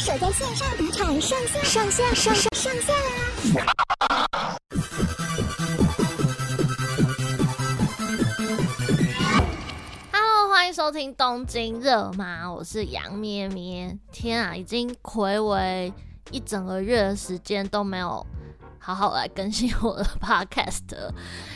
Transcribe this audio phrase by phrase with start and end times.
[0.00, 4.56] 守在线上赌场上线上线上上上线啦
[10.48, 12.50] 欢迎收听东京热吗？
[12.50, 13.94] 我是杨咩咩。
[14.10, 15.92] 天啊，已经睽违
[16.30, 18.26] 一整个月的时间都没有
[18.78, 21.12] 好好来更新我的 Podcast，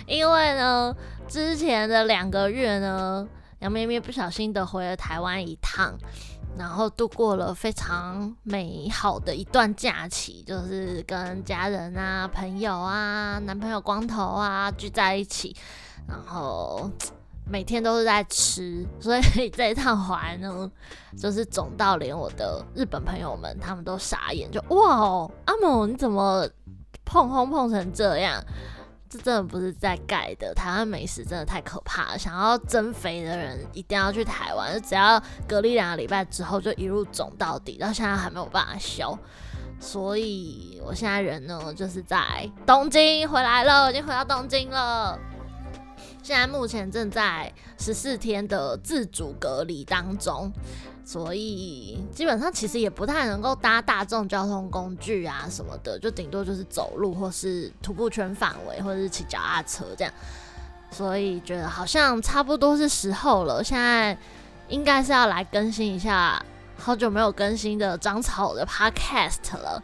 [0.06, 0.94] 因为呢，
[1.26, 3.26] 之前的两个月呢，
[3.60, 5.96] 杨咩咩不小心的回了台湾一趟。
[6.56, 15.54] 然后度过了非常美好的一段假期，就是跟家人啊、朋友啊、男朋友光头啊聚在一起，
[16.06, 16.88] 然后
[17.50, 20.70] 每天都是在吃，所以 这一趟回来呢，
[21.18, 26.48] 就是肿到连我的日本朋友们他们都傻眼，就哇，阿某你怎么
[27.04, 28.42] 碰碰碰成这样？
[29.14, 32.18] 这真的不是在盖的，台湾美食真的太可怕了。
[32.18, 39.16] 想要增肥的人一定要去台湾，只要隔离两个礼拜之后就一路肿到底，到现在还没有办法消。
[39.78, 42.18] 所以我现在人呢，就是在
[42.66, 45.16] 东京回来了，已经回到东京了。
[46.20, 50.52] 现在目前正在十四天的自主隔离当中。
[51.04, 60.12] 所以基本上其实也不太能够搭大众交通工具啊什么的，就顶多就是走路或是徒步圈范围，或者是骑脚踏车这样。
[60.90, 64.16] 所以觉得好像差不多是时候了，现在
[64.68, 66.42] 应该是要来更新一下
[66.78, 69.82] 好久没有更新的长草的 Podcast 了。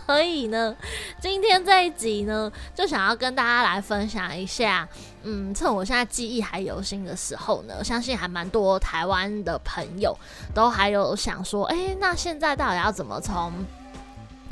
[0.06, 0.74] 所以呢，
[1.20, 4.88] 今天这一集呢，就想要跟大家来分享一下，
[5.22, 10.16] 嗯，趁我现在记忆还犹新的时候呢，相信还蛮多台湾的朋友
[10.54, 13.52] 都还有想说，哎、那现在到底要怎么从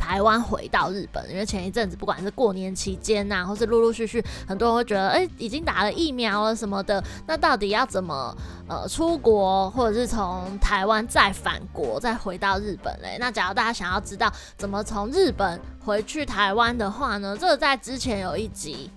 [0.00, 8.34] 台湾回到日本，因为前一阵子不管是过年期间呐、或是陆陆续续，很多人会觉得，哎、已经打了疫苗了什么的，那到底要怎么
[8.66, 13.18] 呃出国，或者是从台湾再返国，再回到日本嘞？
[13.20, 18.90] 那假如大家想要知道怎么从日本回去台湾的话呢，这个在之前有一集，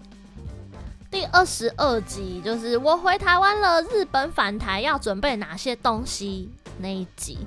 [1.11, 6.49] 第二十二集，就是我回台湾了，日本返台要准备哪些东西
[6.79, 7.37] 那一集。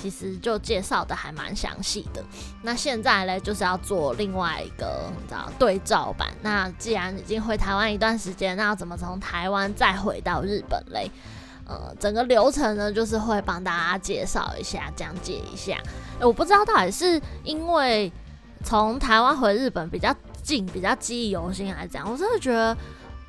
[0.00, 2.24] 其实就介绍的还蛮详细的。
[2.62, 6.28] 那现在呢，就是要做另外一个你知道对照版。
[6.40, 11.10] 那既然已经回台湾一段时间，那要怎么从台湾再回到日本嘞？
[11.66, 15.76] 呃，整个流程呢，就是会帮大家介绍一下，讲解一下。
[16.20, 18.10] 我不知道到底是因为
[18.64, 22.10] 从台湾回日本比较近，比较记忆犹新，还是怎样？
[22.10, 22.76] 我真的觉得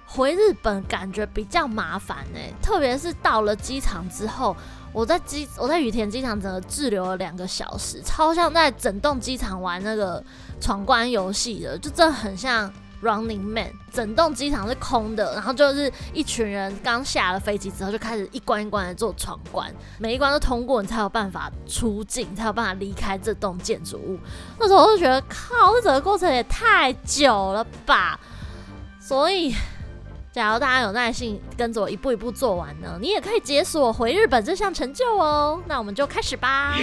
[0.05, 4.55] 回日本感觉比较麻烦呢，特别是到了机场之后。
[4.91, 10.23] 我在机我在羽田机场整个滞留了两个小时，超像在整栋机场玩那个
[10.59, 12.71] 闯关游戏的，就真的很像
[13.03, 13.71] Running Man。
[13.91, 24.17] 整栋机场是空的，然后就是一群人刚下了飞机之后就开始一关一关的做闯关，每一关都通过，你才有办法出境，才有办法离开这栋建筑物。
[24.59, 28.19] 那时候我就觉得，靠，这整个过程也太久了吧，
[28.99, 29.55] 所以。
[30.31, 35.59] 假如大家有耐心跟着我一步一步做完呢，你也可以解锁回日本这项成就哦。
[35.67, 36.75] 那我们就开始吧。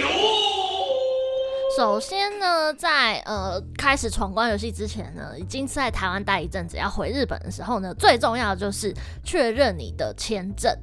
[1.77, 8.93] 首先呢，在呃开始闯关游戏之前呢，已经在台湾待一阵子，要回日本的时候呢，最重要的就是
[9.23, 10.75] 确认你的签证。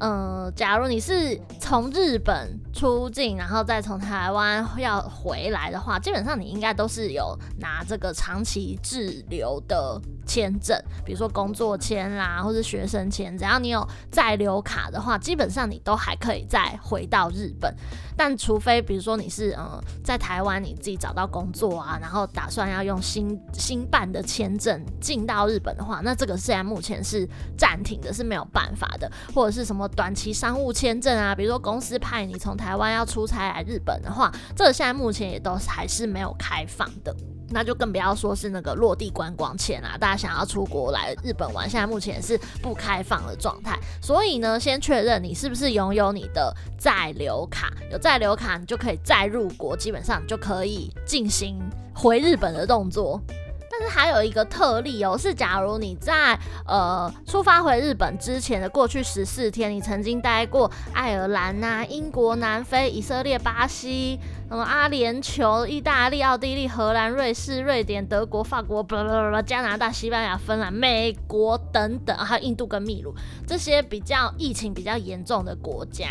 [0.00, 17.74] 嗯、呃，假如你是从日本出境，然后再从台湾要回来的话，基本上你应该都是有拿这个长期滞留的签证，比如说工作签啦，或是学生签，只要你有在留卡的话，基本上你都还可以再回到日本。
[18.16, 37.14] 但除非比如说你是嗯在台湾你自己找到工作啊，然后打算要用新新办的签证进到日本的话，那这个现在目前是暂停的，是没有办法的，或者是什么短期商务签证啊，比如说公司派你从台湾要出差来日本的话，这现在目前也都还是没有开放的。
[37.50, 43.78] 那就更不要说是那个落地观光签啦，大家想要出国来日本玩，现在目前是不开放的状态。
[44.00, 51.58] 所以呢，先确认你是不是拥有你的在留卡，有在留卡，你就可以再入国，基本上就可以进行
[51.94, 53.20] 回日本的动作。
[53.76, 64.16] 但是还有一个特例哦，是假如你在呃出发回日本之前的过去十四天，你曾经待过爱尔兰呐、啊、英国、南非、以色列、巴西、
[64.54, 68.86] 什么阿联酋、意大利、奥地利、荷兰、瑞士、瑞典、德国、法国、
[69.44, 73.12] 加拿大、西班牙、芬兰、美国等等，还有印度跟秘鲁
[73.48, 76.06] 这些比较疫情比较严重的国家，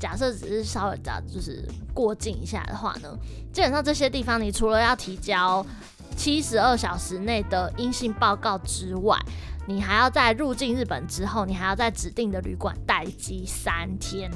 [0.00, 1.62] 假设只是稍微咋就是
[1.92, 3.14] 过境一下的话呢，
[3.52, 5.62] 基本上这些地方你除了要提交。
[6.16, 9.16] 七十二小时内的阴性报告之外，
[9.68, 14.28] 你还要在入境日本之后，你还要在指定的旅馆待机三天，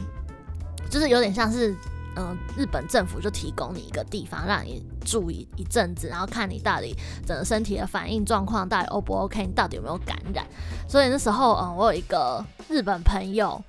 [0.88, 1.74] 就是有点像是
[2.16, 6.94] 嗯、日本政府就提供你一个地方让你住一一阵子，然后看你到底
[7.26, 10.46] 整个身体的反应状况到底 O 不 OK，你到底有没有感染。
[10.88, 13.62] 所以那时候，嗯，我有一个日本朋友。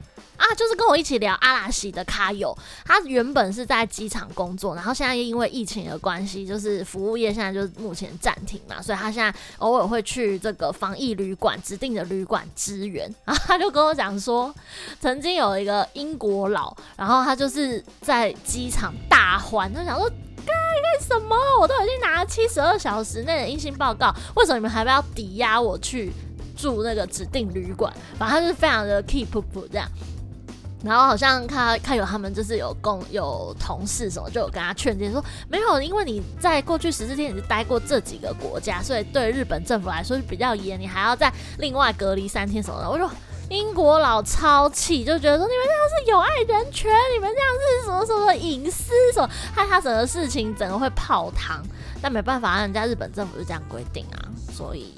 [0.44, 2.54] 啊，就是跟我一起聊阿拉西的卡友，
[2.84, 13.10] 他原本是在机场工作，然后现在因为疫情的关系，就是服务业现在就是目前暂停嘛，所以他现在偶尔会去这个防疫旅馆指定的旅馆支援。
[13.24, 14.54] 然 后他就跟我讲说，
[15.00, 20.10] 曾经有一个英国佬，然后他就是在机场大欢，他想说，
[20.46, 21.38] 该干什么？
[21.62, 26.12] 我都已经拿了七十二小时内的阴性报告，为什么你们还不要抵押我去
[26.58, 27.94] 住那个指定旅馆？
[28.20, 29.88] 反正他就是非常的 keep up 这样。
[30.84, 42.90] 然后好像他看有他们就是有共有同事什么，就有跟他劝解说，没有，因为你在过去十四天你是待过这几个国家，所以对日本政府来说是比较严，你还要再另外隔离三天什么的。
[42.90, 43.10] 我说
[43.50, 51.64] 英国佬超气，就觉得说你们这样是有碍人权，你们这样是什么什么隐私什么，害他整个事情整个会泡汤。
[52.02, 54.20] 但没办法，人家日本政府就这样规定啊，
[54.52, 54.94] 所以。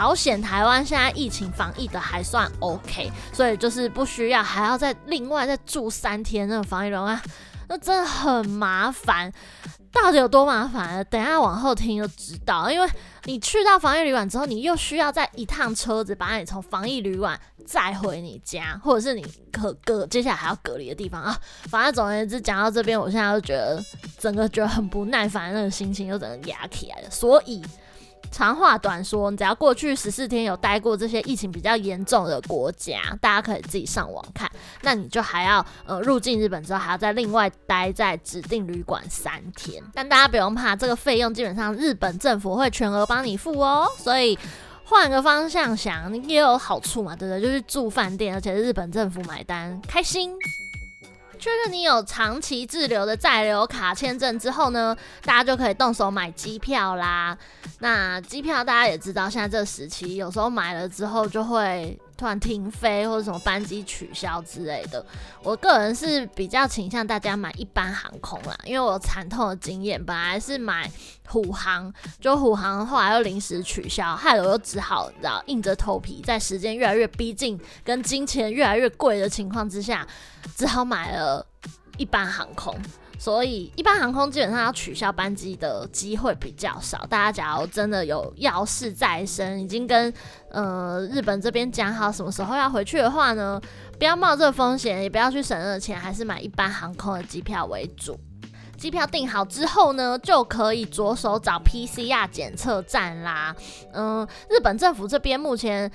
[0.00, 7.20] 好险，台湾现在疫情防疫的还算 OK，所以就是不需要还要再另外再住三天那个防疫旅馆，
[7.68, 9.30] 那真的很麻烦。
[9.92, 11.04] 到底有多麻烦？
[11.10, 12.70] 等下往后听就知道。
[12.70, 12.88] 因为
[13.24, 21.38] 你去到防疫旅馆之后，你又需要再一趟车子把你从防疫旅馆载回你家，或者是你可隔接下来还要隔离的地方啊。
[21.68, 23.84] 反正总而言之，讲到这边，我现在就觉得
[24.16, 27.10] 整个觉得很不耐烦，那个心情又整个压起来了。
[27.10, 27.62] 所以。
[28.30, 34.50] 长话短说，你只要过去十四天有待过这些疫情比较严重的国家，大家可以自己上网看。
[34.82, 39.82] 那你就还要呃入境日本之后，还要再另外待在指定旅馆三天。
[39.92, 43.86] 但大家不用怕，这个费用基本上日本政府会全额帮你付哦。
[43.98, 44.38] 所以
[44.84, 47.42] 换个方向想，你也有好处嘛，对不对？
[47.42, 50.32] 就是住饭店，而且是日本政府买单，开心。
[51.40, 54.94] 确认你有长期滞留的在留卡签证之后呢，
[55.24, 57.36] 大家就可以动手买机票啦。
[57.78, 65.02] 那机票大家也知道，现在这时期有时候买了之后就会突然停飞或者什么班机取消之类的。
[65.42, 70.90] 我个人是比较倾向大家买一般航空啦，因为我有惨痛的经验，本来是买
[71.26, 71.90] 虎航，
[72.20, 80.06] 就虎航后来又临时取消，害得我又只好你知道硬着头皮，在时间越来越逼近跟金钱越来越贵的情况之下，
[80.54, 81.46] 只好买了
[81.96, 82.76] 一般航空。
[83.20, 87.04] 所以一般航空基本上要取消班机的机会比较少。
[87.06, 90.10] 大家假如真的有要事在身，已经跟
[90.48, 93.60] 呃日本这边讲好什么时候要回去的话呢，
[93.98, 98.18] 不要冒这个风险，也不要去省那个钱，还是买一般航空的机票为主。
[98.78, 103.54] 机票订好之后呢，就可以着手找 PCR 检测站啦。
[103.92, 105.92] 嗯，日本政府这边目前。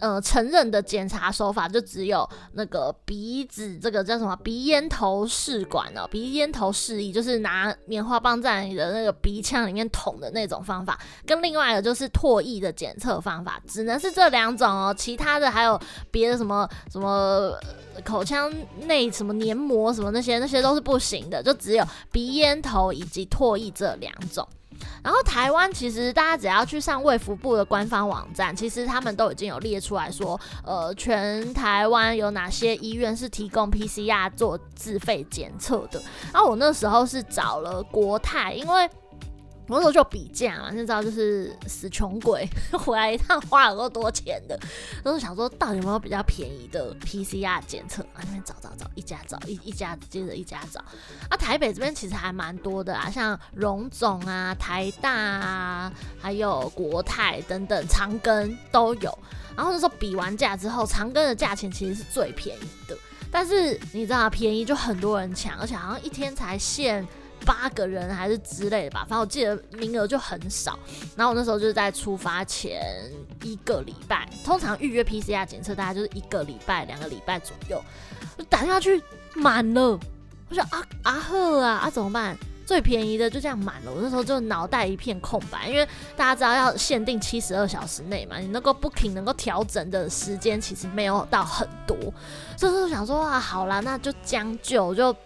[0.00, 15.80] 呃，承认的检查手法就只有那个鼻子，这个叫什么鼻咽头试管哦，鼻咽头试液就是拿棉花棒在你的那个鼻腔里面捅的那种方法，跟另外一个就是唾液的检测方法，只能是这两种哦，其他的还有
[16.10, 17.52] 别的什么什么
[18.04, 18.52] 口腔
[18.86, 24.46] 内什么黏膜什么那些那些都是不行的，就只有鼻咽头以及唾液这两种。
[25.02, 36.02] 然后台湾其实大家只要去上卫福部的官方网站，其实他们都已经有列出来说，呃，全台湾有哪些医院是提供 PCR 做自费检测的。
[36.32, 38.88] 然后我那时候是找了国泰，因为。
[39.68, 44.58] 我那时候就比价嘛，你知道就是死穷鬼， 回来一趟花了够多钱的，
[45.04, 48.24] 都是想说到底有没有比较便宜的 PCR 检测啊？
[48.24, 50.80] 那边找找找，一家找一一家接着一家找
[51.28, 51.36] 啊。
[51.36, 59.18] 台北这边其实还蛮多的啊，像荣总啊、台大啊，还有国泰等等，长庚都有。
[59.54, 62.96] 然后那时候比完价之后，长庚的价钱其实是最便宜的，
[63.30, 67.06] 但是你知道便宜就很多人抢，而且好像一天才限。
[67.44, 70.78] 八个人还是之类的吧，反正我记得名额就很少。
[71.16, 72.80] 然后我那时候就是在出发前
[73.42, 77.82] 一个礼拜，通常预约 PCR 检测大概就是一个礼拜、两个礼拜左右，
[78.36, 79.02] 就打下去
[79.34, 79.98] 满了。
[80.48, 82.36] 我说啊啊呵啊啊怎么办？
[82.66, 83.90] 最便宜的就这样满了。
[83.90, 91.96] 我那时候就脑袋一片空白，因为大家知道要限定七十二小时内嘛，你能够 booking 能够调整的时间其实没有到很多，
[92.58, 95.16] 所以我想说啊，好啦，那就将就就。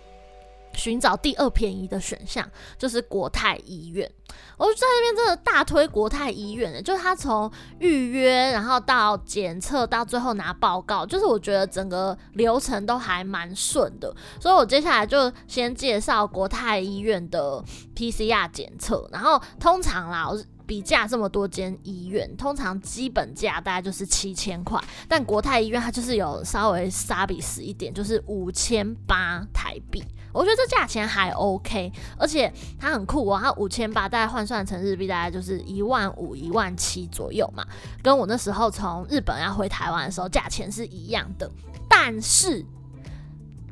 [0.74, 2.48] 寻找第二便宜的选项
[2.78, 4.10] 就是国泰医院，
[4.56, 17.62] 我就在那边真的大推国泰医院的，就是他从预约，然后到检测，到最后拿报告，就是我觉得整个流程都还蛮顺的，所以我接下来就先介绍国泰医院的
[17.94, 20.38] PCR 检测，然后通常啦，我。
[20.72, 30.02] 比价这么多间医院，通常基本价大概就是七千块，但国泰医院它就是有稍微杀比死一点，就是五千八台币。
[30.32, 32.50] 我觉得这价钱还 OK，而且
[32.80, 37.62] 它很酷哦，它 五千八大概换算成日币大概就是一万五、一万七左右嘛，
[38.02, 41.50] 跟我那时候从日本要回台湾的时候价钱是一样的。
[41.86, 42.64] 但是，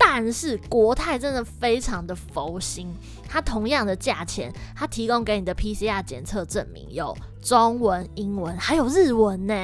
[0.00, 2.88] 但是国泰真的非常的佛心，
[3.28, 9.54] 它同样的价钱，它提供给你的 PCR 检测证明有中文、英文还有日文呢。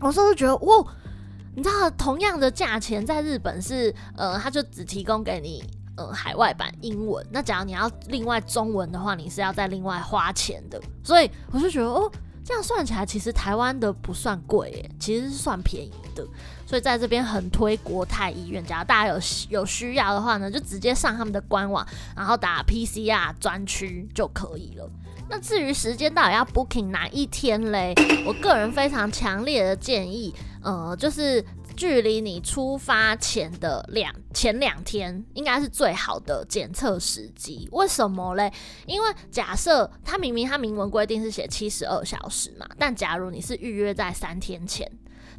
[0.00, 0.86] 我说就觉得哇，
[1.56, 5.64] 你知道同样的价钱在日本是呃，它就只提供给你。
[5.94, 10.80] 嗯，海外版英文，那假如你要另外中文的话，你是要再另外花钱的。
[11.04, 12.10] 所以我就觉得，哦，
[12.44, 16.26] 这样算起来，其实台湾的不算贵耶，其实是算便宜的。
[16.66, 24.90] 所以在这边很推国泰医院，只要大家有有需要的话呢，就直接上他们的官网，然后打 PCR 专区就可以了。
[25.28, 27.94] 那至于时间到底要 booking 哪一天嘞？
[28.26, 31.44] 我个人非常强烈的建议，呃，就是。
[31.82, 37.68] 距离你出发前的两前两天，应该是最好的检测时机。
[37.72, 38.52] 为什么嘞？
[38.86, 44.88] 因为假设他明明他明文规定是写七十二小时嘛，但假如你是预约在三天前。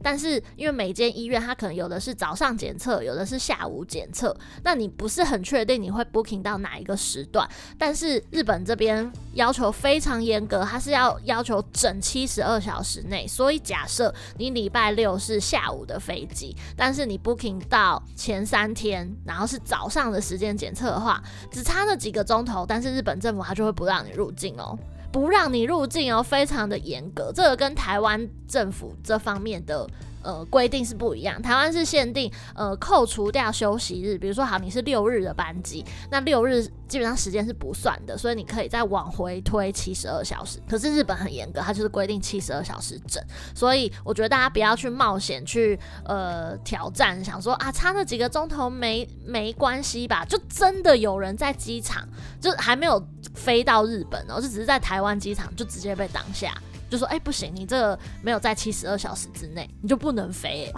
[0.03, 7.49] 但是因为每间医院它可能有的是早上检测，有的是下午检测，那你不是很确定你会 booking 到哪一个时段。
[7.77, 13.25] 但是日本这边要求非常严格，它是要要求整七十二小时内。
[13.25, 24.77] 所以假设你礼拜六是下午的飞机，但是你 booking 到前三天，然后是早上的时间检测的话，只差那几个钟头，但是日本政府它就会不让你入境哦。
[25.13, 29.87] 不让你入境哦，非常的严格，这个跟台湾政府这方面的
[30.23, 31.41] 呃规定是不一样。
[31.41, 40.59] 台湾是限定呃扣除掉休息日，比如说好你是六日的班机，那六日基本上时间是不算的，所以你可以再往回推七十二小时。
[40.69, 50.25] 可是日本很严格，它就是规定七十二小时整，所以我觉得大家不要去冒险去呃挑战，想说啊差那几个钟头没没关系吧？
[50.25, 52.07] 就真的有人在机场
[52.39, 53.03] 就还没有。
[53.33, 56.53] 飞到日本，然后就只是在台湾机场就直接被挡下，
[56.93, 60.71] 就说：“哎、不行，你这个没有在七十二小时之内，你就不能飞。”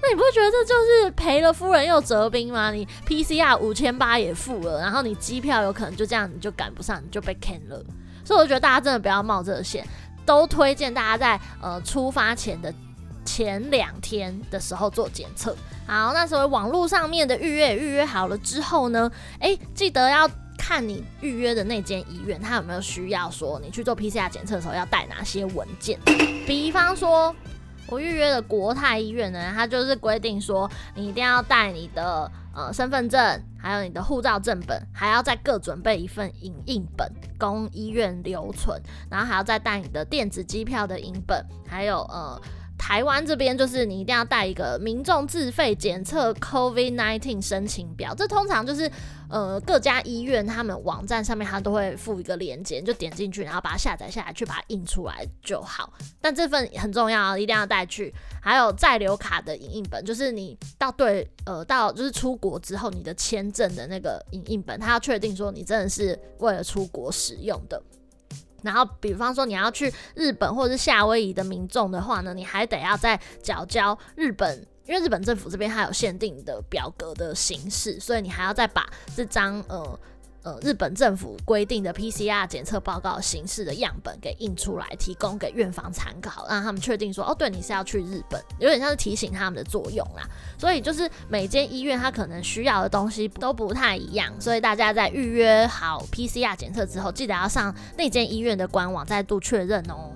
[0.00, 2.70] 那你不会觉得这就是赔了夫人又折兵吗？
[2.70, 7.84] 你 PCR 五千八也付了，然后你机票有可能就这样你就赶不上，你就被 can 了。
[8.24, 9.86] 所以我觉得大家真的不要冒这个险，
[10.24, 12.72] 都推荐大家在呃出发前的
[13.26, 15.54] 前两天的时候做检测。
[15.86, 20.26] 好，那时候网络上面的预约预约好了之后呢，哎、记得要。
[20.58, 25.98] 看你预约的那间医院，他有没有需要说你去做 PCR 检测的时候要带哪些文件？
[26.46, 27.34] 比方说，
[27.86, 42.38] 我预约的国泰医院呢，它就是规定说你一定要带你的呃身份证，还有你的护照正本，还要再各准备一份影印本供医院留存，然后还要再带你的电子机票的影本，还有呃。
[42.78, 48.90] 台湾这边就是你一定要带一个民众自费检测 COVID-19 申请表，这通常就是
[49.28, 55.92] 呃各家医院他们网站上面它都会附一个链接，就点进去，然后把它下载下来，去把它印出来就好。
[56.20, 58.14] 但这份很重要，一定要带去。
[58.40, 67.82] 还有在留卡的影印本，就是你到对呃到就是出国之后你的签证的那个影印本，它要确定说你真的是为了出国使用的。
[68.62, 79.98] 然后，比方说你要去日本或者是夏威夷的民众的话呢，你还得要再缴交日本，因为日本政府这边还有限定的表格的形式，所以你还要再把这张呃。
[80.48, 90.26] 呃，日本政府规定的 PCR 检测报告形式的样本给印出来，提供给院方参考，让他们确定说，哦，对，你是要去日本，有点像是提醒他们的作用啦。
[90.56, 100.12] 所以就是每间医院它可能需要的东西都不太一样，所以大家在预约好 PCR 检测之后，记得要上那间医院的官网再度确认哦。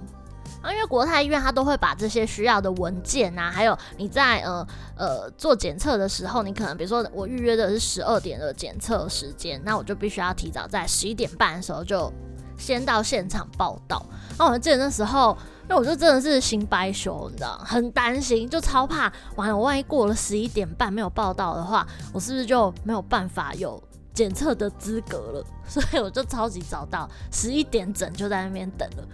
[0.62, 4.66] 啊，因为国泰医院它都会把这些需要的文件啊，还有你在呃
[4.96, 12.10] 呃做检测的时候，你可能比如说我预约的是十二点的检测时间，那我就必须要提早在十一点半的时候就
[12.56, 14.04] 先到现场报到。
[14.38, 15.36] 那我记得那时候，
[15.68, 23.82] 那我就真的是心掰羞，你知道，很担心，就超怕，完了万一过了十一点半没有报到的话，我是不是就没有办法有
[24.14, 25.44] 检测的资格了？
[25.68, 29.04] 所以我就超级早到，十一点整就在那边等了。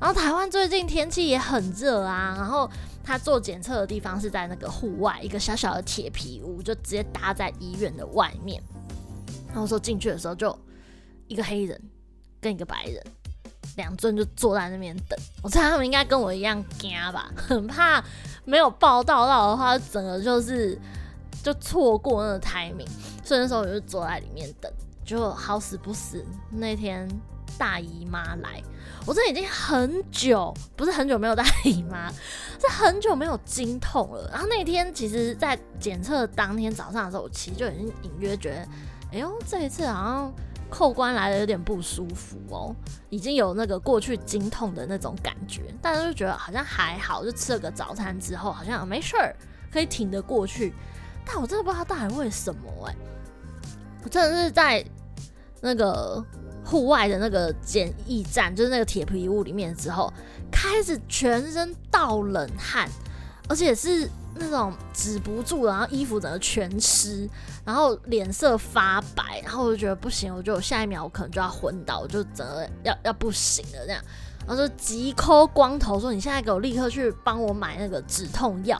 [0.00, 2.70] 然后台湾最近天气也很热啊，然后
[3.02, 8.62] 他做检测的地方是在那个户外一个小小的铁皮屋，就直接搭在医院的外面。
[9.48, 10.56] 然后说进去的时候就
[11.26, 11.80] 一个黑人
[12.40, 13.02] 跟一个白人，
[13.76, 15.18] 两尊就坐在那边等。
[15.42, 18.02] 我猜他们应该跟我一样惊吧，很怕
[18.44, 20.78] 没有报到到的话，整个就是
[21.42, 22.88] 就错过那个 timing。
[23.24, 24.70] 所以那时候我就坐在里面等，
[25.04, 27.08] 就好死不死那天。
[27.56, 28.62] 大姨妈来。
[29.08, 32.12] 我这已经很久，不是很久没有大姨妈，
[32.60, 34.28] 是很久没有经痛了。
[34.30, 38.68] 然后那天其实，在检测当天早上的时候，我其实就已经隐约觉得，
[39.12, 40.34] 哎呦，这一次好像
[40.68, 42.76] 扣关来的有点不舒服哦，
[43.08, 49.34] 已经有那个过去经痛的那种感觉，但是就觉得好像还好，就吃了个早餐之后，好像没事儿，
[49.72, 50.74] 可以挺得过去。
[51.24, 52.94] 但我真的不知道到底为什么哎、
[54.04, 54.84] 我真的是在
[55.62, 56.22] 那个。
[56.68, 60.12] 户外的那个检疫站，就是那个铁皮屋里面之后，
[60.52, 62.86] 开始全身倒冷汗，
[63.48, 67.26] 而且是那种止不住，然后衣服整个全湿，
[67.64, 74.02] 然后脸色发白，然后我就觉得不行，我觉得我下一秒我可能就要昏倒，我就整个要要不行了这样，
[74.46, 78.78] 然后就急抠光头说：“你现在给我立刻去帮我买那个止痛药。”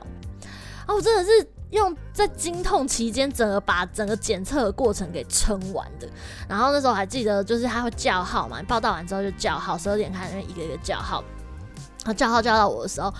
[0.85, 1.47] 然后我真的是。
[1.71, 6.07] 用在经痛期间，整个把整个检测的过程给撑完的。
[6.47, 11.23] 然后那时候还记得，就是他会叫号嘛，报道完之后就叫号，十二点开始一个一个叫号。
[12.05, 13.13] 然后叫号叫到我的时候，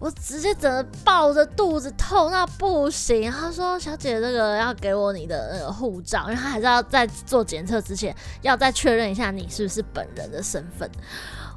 [0.00, 3.30] 我直接整个抱着肚子痛到不行。
[3.30, 10.90] 他说：“小姐，这个要给我你的那个护照，因为他还是要在做检测之前，要再确认一下你是不是本人的身份。”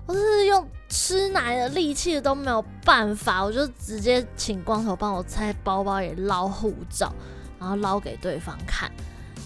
[0.08, 7.14] 我是用吃奶的力气都没有办法，我就直接请光头帮我在包包里捞护照，
[7.60, 8.92] 然后捞给对方看。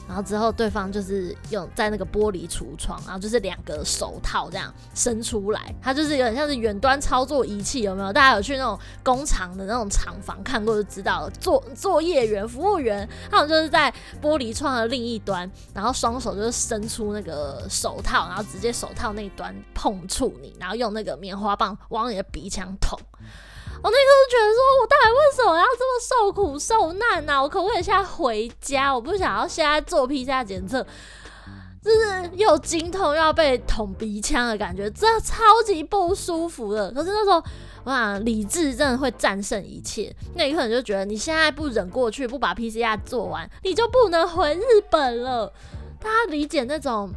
[0.08, 8.14] 然后之后，对方就是用在那个玻璃橱窗，然后就是两个手套这样伸出来，它就是有点像是远端操作仪器，有没有？
[8.14, 11.30] 大家有去那种工厂的那种厂房看过就知道了。
[11.40, 23.00] 作作业员、服务员，他们就是在玻璃窗的另一端，然后双手就是伸出那个手套，然后直接手套那端碰触你，然后用那个棉花棒往你的鼻腔捅。
[23.86, 28.92] 我那刻就觉得说，我到底为什么要这么受苦受难呢、我可不可以现在回家？
[28.92, 30.84] 我不想要现在做 PCR 检测，
[31.84, 36.90] 就是又精痛又要被捅鼻腔的感觉，真的超级不舒服的。
[36.94, 37.44] 可是那时候，
[37.84, 40.12] 哇理智真的会战胜一切。
[40.34, 45.54] 那一刻你就觉得，你现在不忍过去，不把 PCR 做完，你就不能回日本了。
[46.00, 47.14] 大家理解那种？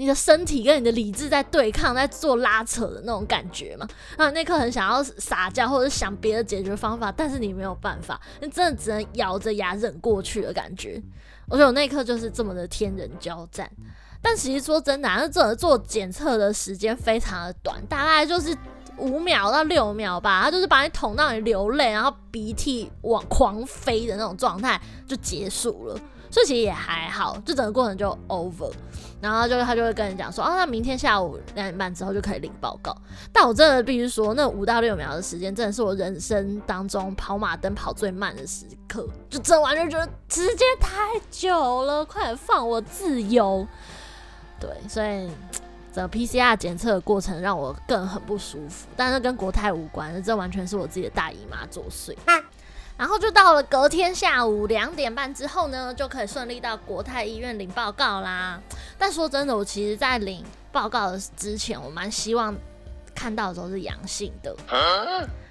[0.00, 3.86] 你的身体跟你的理智在对抗，在做拉扯的那种感觉嘛？
[4.16, 11.02] 啊，那刻很想要撒娇或者想别的解决方法，但是你没有办法，你真的只能咬着牙忍过去的感觉。
[11.50, 13.70] 我觉得我那刻就是这么的天人交战。
[14.22, 18.56] 但其实说真的，那做做检测的时间非常的短，大概就是
[18.96, 20.44] 五秒到六秒吧。
[20.44, 26.00] 他就是把你捅到你流泪，然后鼻涕往狂飞的那种状态就结束了。
[26.30, 28.72] 所以其实也还好，就整个过程就 over，
[29.20, 32.96] 然后就他就会跟你讲说，哦，那明天下午两点半之后就可以领报告。
[33.32, 40.96] 但我真的必须说，那五到六秒的时间，真的是我人生当中跑马灯跑最慢的时刻，就整完就觉得时间太
[41.30, 43.66] 久了，快点放我自由。
[44.58, 45.30] 对，所以
[45.92, 52.14] 整个 PCR 检测的过程让我更很不舒服，但是跟国泰无关，这完全是我自己的大姨妈作祟。
[53.00, 58.60] 然后就到了隔天下午两点半之后呢，就可以顺利到国泰医院领报告啦。
[58.98, 62.54] 但说真的，我其实在领报告的之前，我蛮希望
[63.14, 64.54] 看到的时候是阳性的。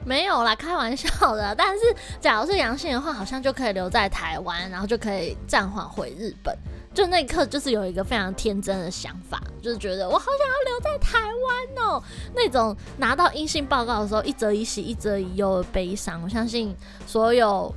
[0.06, 1.54] 没有啦，开玩笑的。
[1.58, 6.56] 但是假如是阳性的话，好像就可以留在台湾，然后就可以暂缓回日本。
[6.94, 12.04] 就那一刻，就是有一个非常天真的想法，就是觉得我好想要留在台湾哦。
[12.34, 16.22] 那种拿到阴性报告的时候，一则以喜，一则以忧的悲伤。
[16.24, 16.76] 我相信
[17.06, 17.74] 所有、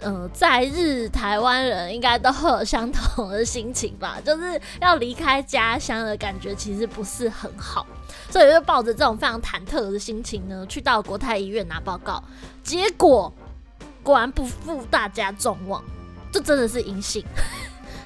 [0.00, 7.86] 呃、在日台湾人应该都会有相同的心情吧，就是要离开家乡的感觉其实不是很好，
[8.30, 12.22] 所以就抱着这种非常忐忑的心情呢，去到国泰医院拿报告，
[12.62, 13.32] 结果
[14.02, 15.82] 果然不负大家众望，
[16.30, 17.24] 这真的是阴性。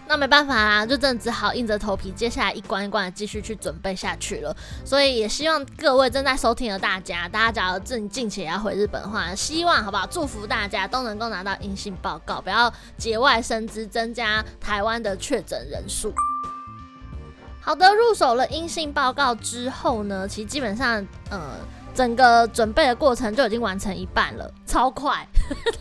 [0.09, 4.57] 那没办法啦，就真的只好硬着头皮，接下来一关一关的继续去准备下去了。
[4.85, 10.07] 所以也希望各位正在收听的大家，大家假如近近期也要回日本的话，希望好不好？
[10.07, 16.15] 祝福大家都能够拿到阴性报告，不要节外生枝，增加台湾的确诊人数。
[17.61, 21.57] 好的，入手了阴性报告之后呢，其实基本上，呃。
[21.97, 25.27] 整个准备的过程就已经完成一半了，超快，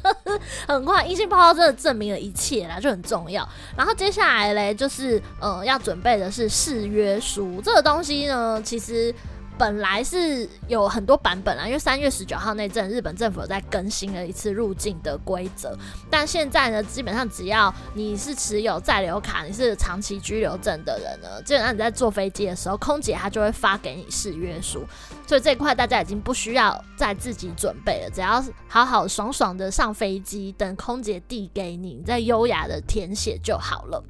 [0.65, 1.05] 很快。
[1.05, 3.47] 阴性报告真的证明了一切啦，就很重要。
[3.75, 9.13] 然后接下来嘞，就是呃要准备的是誓约书，这个东西呢，其实。
[9.57, 15.77] 本来是有很多版本啊，因为三月十九号那阵日本政府在更新了一次入境的规则，
[16.09, 24.85] 但现在呢，基本上只要你是持有在留卡，你是长期居留证的人呢，基本上你在坐飞机的时候，空姐她就会发给你誓约书，
[25.25, 34.03] 所以这一块大家已经不需要再自己准备了，只要好好爽爽的上飞机，等空姐递给你，你再优雅的填写就好了。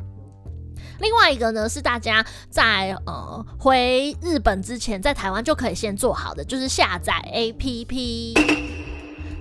[1.00, 8.66] 另外一个呢，是大家在呃回日本之前，在台湾就可以先做好的，就是下载 APP。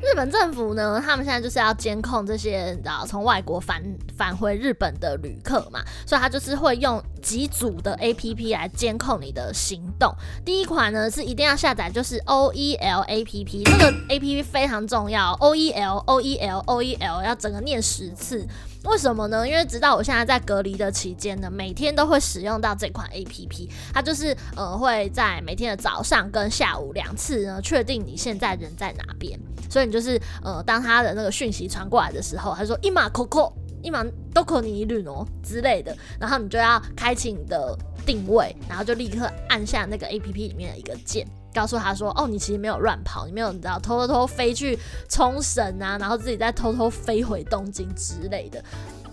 [0.07, 3.83] 日本政府呢，他们现在就是要监控这些啊从外国返
[4.15, 10.15] 返回日本的旅客嘛，所以他就是会用几组的 APP 来监控你的行动。
[10.45, 18.47] 第一款呢是一定要下载，就是 OEL APP，这个 APP 非常重要，OEL OEL OEL 要整个念十次。
[18.85, 19.49] 为什么呢？
[19.49, 29.39] 因为直到我现在在隔离的期间呢，每天都会使用到这款 APP，它就是呃会在每天的早上跟下午两次呢，确定你现在人在哪边。
[29.71, 41.27] 所以你就是呃，当他的那个讯息传过来的时候，他说一马 Coco 一马都可你一律哦之类的，然后你就要开启你的定位，然后就立刻按下那个 APP 里面的一个键。
[41.55, 48.63] 告诉他说：“哦，你其实没有乱跑，你没有你知道偷偷偷飞去冲绳啊，然后自己再偷偷飞回东京之类的。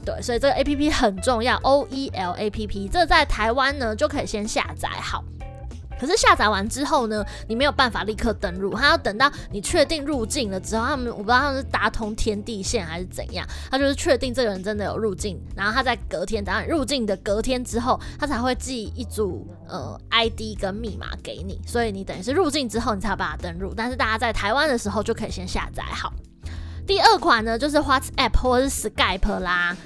[0.04, 5.24] 对，所以这个 A P P 很重要，O E L A P P，这在台湾呢就可以先下载好。”
[6.02, 26.12] 可是下载完之后呢，你没有办法立刻登录，他要等到你确定入境了之后，他们我不知道他们是打通天地线还是怎样，他就是确定这个人真的有入境，然后他在隔天，等到你入境的隔天之后，他才会寄一组呃 ID 跟密码给你，所以你等于是入境之后你才有办法登入，但是大家在台湾的时候就可以先下载好。
[26.88, 29.78] 第二款呢就是 WhatsApp 或者是 Skype 啦。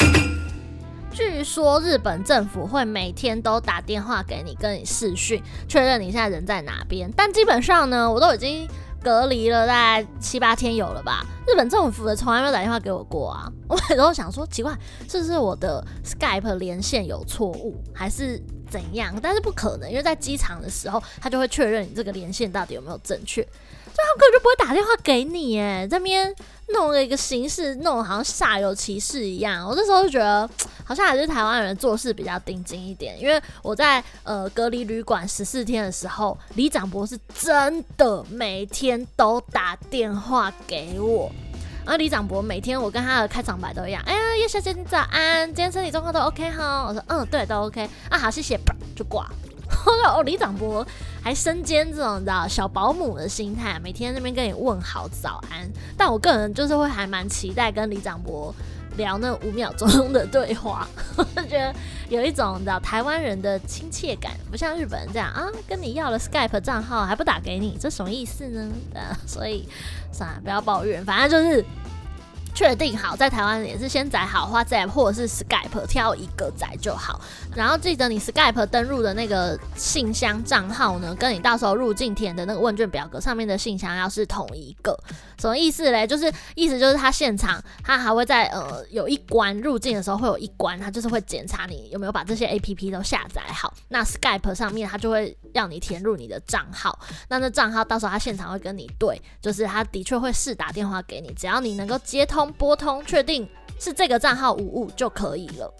[1.15, 7.09] 据说日本政府会每天都打电话给你，跟你视讯，确认你现在人在哪边。
[7.15, 8.67] 但基本上呢，我都已经
[9.01, 11.25] 隔离了大概七八天有了吧。
[11.47, 13.49] 日本政府的从来没有打电话给我过啊。
[13.69, 18.37] 我有时候想说，奇怪，是不是我的 Skype 连线有错误，还是
[18.69, 19.17] 怎样？
[19.21, 23.41] 但是不可能，因为在机场的时候，他就会确认你这个连线到底有没有正确。
[23.41, 26.35] 就他根本就不会打电话给你，哎，这边
[26.69, 29.67] 弄了一个形式，弄好像煞有其事一样。
[29.67, 30.49] 我那时候就觉得，
[30.83, 33.19] 好像还是台湾人做事比较定睛一点。
[33.19, 41.31] 因为我在呃隔离旅馆十四天的时候，李长博是真的每天都打电话给我。
[41.85, 46.83] 然后里长博每天我跟他的开场白都一样，哎呀，叶小姐你早安，今天身体状况都 OK 哈？
[46.87, 47.87] 我说嗯，对，都 OK。
[48.09, 48.59] 啊，好，谢谢，
[48.95, 49.29] 就挂。
[50.05, 50.85] 哦，李长博
[51.21, 55.69] 还身兼这种你知道小保姆的心态，每天那边跟你问好早安。
[55.97, 58.53] 但我个人就是会还蛮期待跟李长博
[58.97, 61.73] 聊那五秒钟的对话， 我觉得
[62.09, 68.71] 有一种你知道台湾人的亲切感，不像日本人这样啊，跟你要了 Skype 账号还不打给你，这什么意思呢？
[68.95, 69.67] 啊，所以
[70.11, 71.65] 算了，不要抱怨，反正就是。
[72.55, 77.19] 确定好，在台湾也是先载好 WhatsApp 或者是 Skype，挑一个载就好。
[77.53, 84.97] 然后记得你 Skype 登入的那个信箱账号呢，跟你到时候入境填的那个问卷表格上面的信箱要是同一个。
[85.37, 86.07] 什么意思嘞？
[86.07, 93.73] 就是意思就是他现场他还会在呃有一关入境的时候会有一关，他就是会检查你有没有把这些 APP 都下载好。
[93.89, 102.44] 那 Skype 上面他就会让你填入你的账号，那那账号到时候他现场会跟你对，就是他的确会试打电话给你，只要你能够接通。
[102.53, 103.47] 拨通确定
[103.79, 105.73] 是这个账号五五就可以了。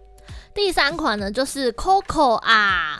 [0.54, 2.99] 第三款呢，就是 Coco 啊。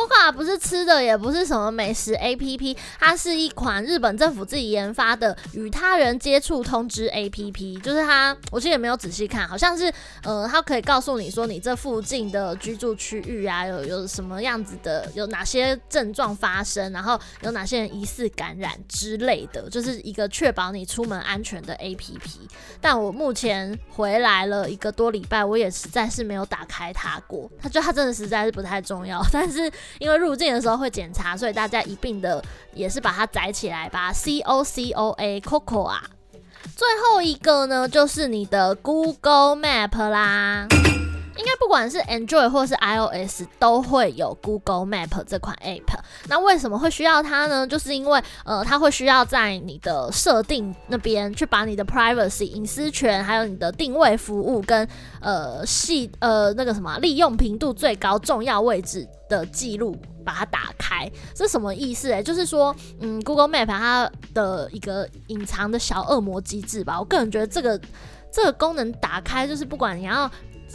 [0.00, 7.78] Coco 不是吃的，也不是什么美食 APP，它是一款日本政府自己研发的与他人接触通知 APP。
[7.82, 22.18] 就是它，我其实也没有仔细看，好像是呃，它可以告诉你说你这附近的居住区域啊，有有什么样子的，有哪些症状发生，然后有哪些人疑似感染之类的，就是一个确保你出门安全的 APP。
[22.80, 27.50] 但我目前回来了一个多礼拜，我也实在是没有打开它过。
[27.60, 29.70] 它就它真的实在是不太重要， 但是。
[29.98, 32.42] 因为入境的时候会检查，所以大家一并的
[32.74, 34.12] 也是把它载起来吧。
[34.12, 36.02] C O C O A Coco 啊，
[36.76, 40.68] 最后一个呢就是你的 Google Map 啦。
[41.40, 45.98] 应该不管是 Android 或是 iOS 都会有 Google Map 这款 App。
[46.28, 47.66] 那为什么会需要它呢？
[47.66, 54.86] 就是因为呃，它会需要在你的设定那边去把你的 Privacy 隐私权，还有你的定位服务跟
[55.22, 61.10] 呃系呃那个什么利用频度最高重要位置的记录把它打开。
[61.34, 62.12] 这什么意思？
[62.12, 67.00] 哎，就是说嗯，Google Map 它的一个隐藏的小恶魔机制吧。
[67.00, 67.80] 我个人觉得这个
[68.30, 70.30] 这个功能打开，就是不管你要。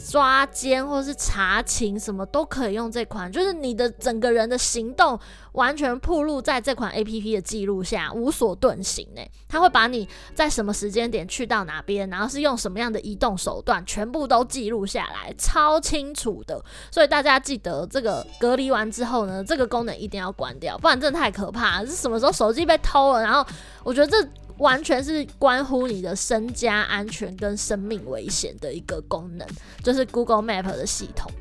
[0.10, 5.20] 抓奸或是查情什么都可以用这款，就是你的整个人的行动
[5.54, 9.22] 完全暴露在这款 APP 的记录下，无所遁形呢。
[9.48, 16.62] 它会把你在什么时间点去到哪边，然后是用什么样的移动手段，全部都记录下来，超清楚的。
[16.92, 21.86] 所以大家记得这个隔离完之后呢，这个功能一定要关掉，不然真的太可怕。
[21.86, 23.22] 是什么时候手机被偷了？
[23.22, 23.46] 然后
[23.84, 24.28] 我觉得这。
[24.58, 29.48] 完全是关乎你的身家安全跟生命危险的一个功能，
[29.84, 31.32] 就是 Google Map 的系统。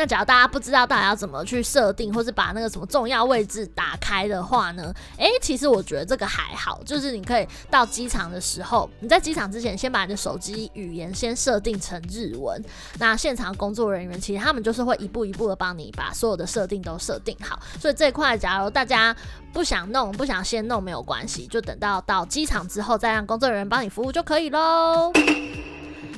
[0.00, 4.90] 那假如大家不知道大家要怎么去设定，或是把那个什么重要位置打开的话呢？
[5.18, 12.58] 诶、其实我觉得这个还好，就是你可以到机场的时候，你在机场之前先把你的手机语言先设定成日文。
[12.98, 17.60] 那现场工作人员其实他们就是会一步一步的帮你把所有的设定都设定好。
[17.78, 19.14] 所以这一块，假如大家
[19.52, 25.12] 不想弄，不想先弄没有关系，就等到到机场之后再让工作人员帮你服务就可以喽。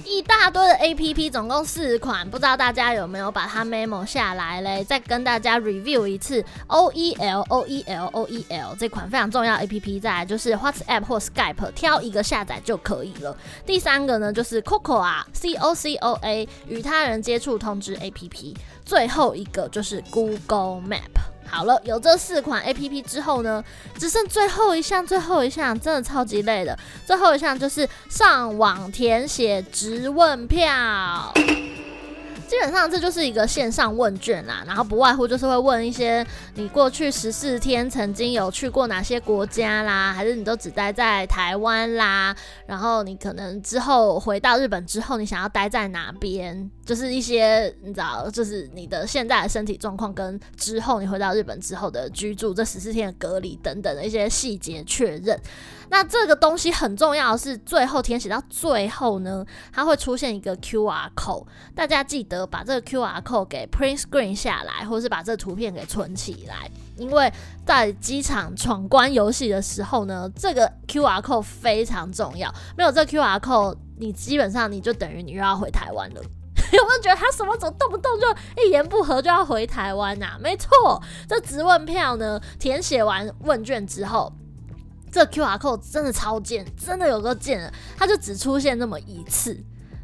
[0.04, 4.84] 一大堆的 APP，总共四款，不知道大家有没有把它 memo 下来嘞？
[4.84, 13.36] 再跟大家 review 一次 OEL OEL OEL 这款非常重要 APP，再来就是 WhatsApp 或 Skype，挑一个下载就可以了。
[13.64, 21.31] 第三个呢就是 Cocoa C O C O A 与他人接触通知 APP，最后一个就是 Google Map。
[21.52, 23.62] 好了，有这四款 APP 之后呢，
[23.98, 31.32] 只剩最后一项，最后一项真的超级累的，最后一项就是上网填写质问票。
[32.52, 36.22] 基本上这就是一个线上问卷啦，然后不外乎就是会问一些
[36.56, 42.36] 你过去十四天曾经有去过哪些国家啦，还是你都只待在台湾啦，
[42.66, 55.40] 然后你可能之后回到日本之后，你想要待在哪边，就是一些你知道，就是你的现在的身体状况跟之后你回到日本之后的居住这十四天的隔离等等的一些细节确认。
[55.88, 67.32] 那这个东西很重要的是，最后填写到最后呢，它会出现一个 QR code，大家记得把这个 QR 码给 print screen 下来，或是把这图片给存起来，因为
[67.64, 76.22] 在机场闯关游戏的时候呢，这个 QR 码非常重要，没有这 QR 码你基本上你就等于你又要回台湾了。
[76.72, 78.26] 有没有觉得他什么怎么动不动就
[78.64, 80.38] 一言不合就要回台湾、啊？
[80.40, 84.32] 没错，这质问票呢，填写完问卷之后。
[85.10, 89.62] 这 QR 码真的超贱，真的有个贱的，它就只出现那么一次。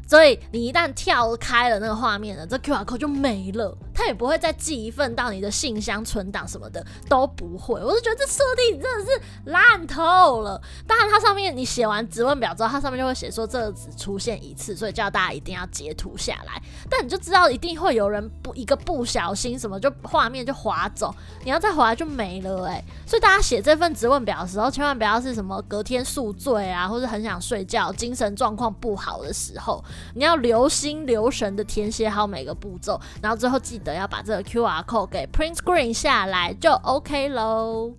[0.09, 7.81] 所以你一旦跳开了那个画面了，这 QR code 就没了，他也不会再寄一份到你的信箱存档什么的都不会。
[7.83, 10.61] 我就觉得这设定真的是烂透了。
[10.87, 16.61] 当然，它上面你写完质问表之后，它上面就会写说这只出现一次，所以叫大家一定要截图下来。
[16.89, 29.83] 但你就知道一定会有人不一个不小心什么就画面就划走，你要再划就没了哎、所以大家写这份质问表的时候，千万不要是什么隔天宿醉啊，或者很想睡觉、精神状况不好的时候。
[30.13, 37.93] 你要留心留神的填写好每个步骤，然后最后记得要把这个 QR code 给 print screen 下来就 OK 喽。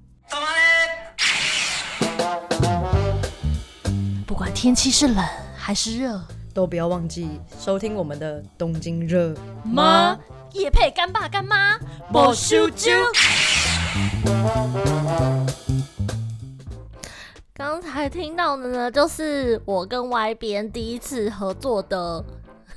[4.27, 5.25] 不管天气是冷
[5.57, 6.21] 还是热，
[6.55, 10.19] 都不要忘记收听我们的东京热吗？
[10.53, 11.79] 也配干爸干妈，
[12.11, 12.91] 莫修啾。
[17.53, 22.25] 刚才听到的呢，就是我跟 Y 边第一次合作的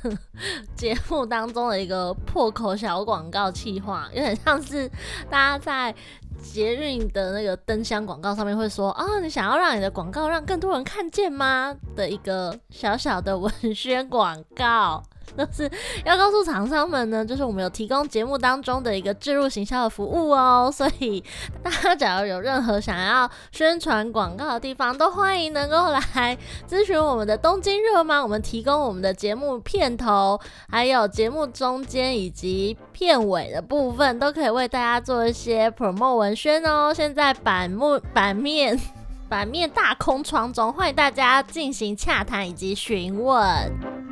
[0.76, 4.90] 节目当中的一个破口小广告企划，有点像是
[5.30, 5.96] 大家在
[6.42, 11.76] 捷运的那个灯箱广告上面会说啊、哦，你想要让你的广告让更多人看见吗？
[11.96, 15.02] 的一个小小的文宣广告。
[15.38, 15.70] 就是
[16.06, 21.24] 要告诉厂商们呢，就是我们有提供节目当中的一个置入行销的服务哦，所以
[21.64, 26.38] 大家假如有任何想要宣传广告的地方，都欢迎能够来
[26.70, 28.22] 咨询我们的东京热吗？
[28.22, 36.94] 我们提供我们的节目片头，还有节目中间以及片尾的部分，都可以为大家做一些 promo 文宣哦。
[36.94, 38.80] 现在版目版面
[39.28, 44.03] 版面大空窗中，欢迎大家进行洽谈以及询问。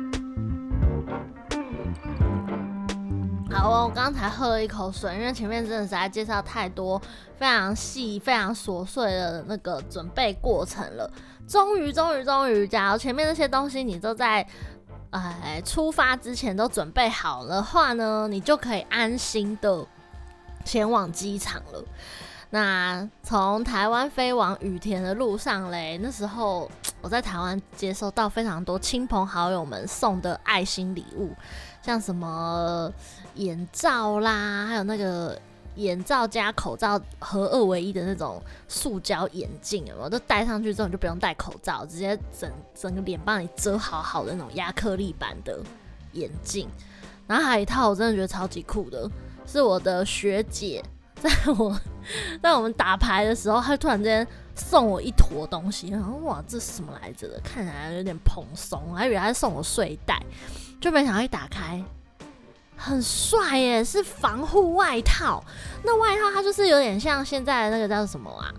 [3.52, 6.98] 好哦，我刚才喝了一口水，因为前面真的实在介绍太多
[7.36, 11.08] 非常细、非常琐碎的那个准备过程了。
[11.46, 14.46] 终于，终于，终于，假如前面那些东西你都在
[15.10, 19.86] 哎出发之前都准备好的话呢，你就可以安心的
[20.64, 21.84] 前往机场了。
[22.48, 26.70] 那从台湾飞往羽田的路上嘞，那时候
[27.02, 31.34] 我在台湾接收到非常多亲朋好友们送的爱心礼物，
[31.80, 32.92] 像什么
[33.34, 35.38] 眼罩啦，还有那个
[35.76, 45.58] 眼罩加口罩合二为一的那种塑胶眼镜，我都戴上去之后你就不用戴口罩，直接整整个脸帮你遮好好的那种亚克力版的
[46.12, 46.68] 眼镜。
[47.26, 49.10] 然后还有一套我真的觉得超级酷的，
[49.46, 50.82] 是我的学姐。
[51.22, 51.80] 在我
[52.42, 57.40] 在我们打牌的时候，她突然间送我一坨东西，然后哇，这是什么来着的？
[57.44, 60.20] 看起来有点蓬松，还以为他是送我睡袋，
[60.80, 61.80] 就没想到一打开，
[62.76, 65.42] 很帅耶，是防护外套。
[65.84, 68.52] 那外套它就是有点像现在那个叫什么啊？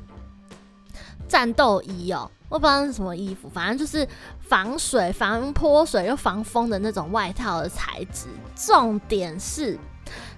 [1.27, 4.07] 战斗衣哦，我不知道是什么衣服，反正就是
[4.39, 8.27] 防水、防泼水又防风的那种外套的材质。
[8.55, 9.77] 重点是。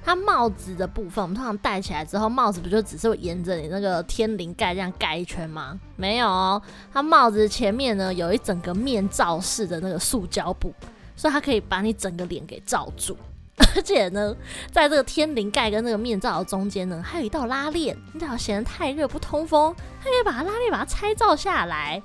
[0.05, 5.77] 它帽子的部分，我们通常戴起来之后，帽子不就只是沿着你那个天灵盖这样盖一圈吗？
[5.95, 6.61] 没有哦，
[6.93, 10.71] 它帽子前面呢有一整个面罩式的那个塑胶布，
[11.15, 13.17] 所以它可以把你整个脸给罩住。
[13.75, 14.35] 而且呢，
[14.71, 22.01] 在这个天灵盖跟这个面罩的中间呢，还有一道拉链，你只要嫌太热不通风，还可以把它拉链把它拆罩下来。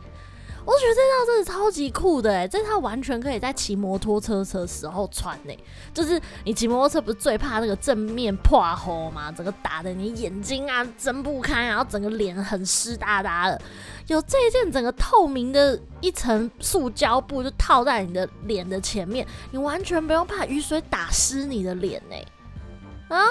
[0.70, 5.52] 我觉得这套真的超级酷的哎，这套完全可以在骑摩托车车时候穿呢。
[5.92, 9.32] 就是你骑摩托车不是最怕那个正面破喉吗？
[9.32, 13.60] 整个打得你眼睛啊睁不开，然后整个脸很湿哒哒的。
[14.06, 22.14] 有这一件整个透明的一层塑胶布就套在你的脸的前面，你完全不用怕雨水打湿你的脸呢。
[23.08, 23.24] 啊，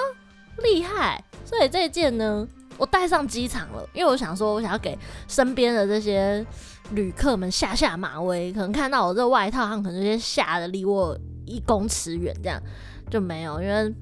[0.58, 1.24] 厉害！
[1.46, 6.44] 所以这件呢，我带上机场了，因为我想说，我想要给身边的这些。
[6.90, 12.60] 旅客们下下马威，可能看到我这外套，他们可能就先吓得离我一公尺远，这样
[13.10, 13.94] 就没有，因为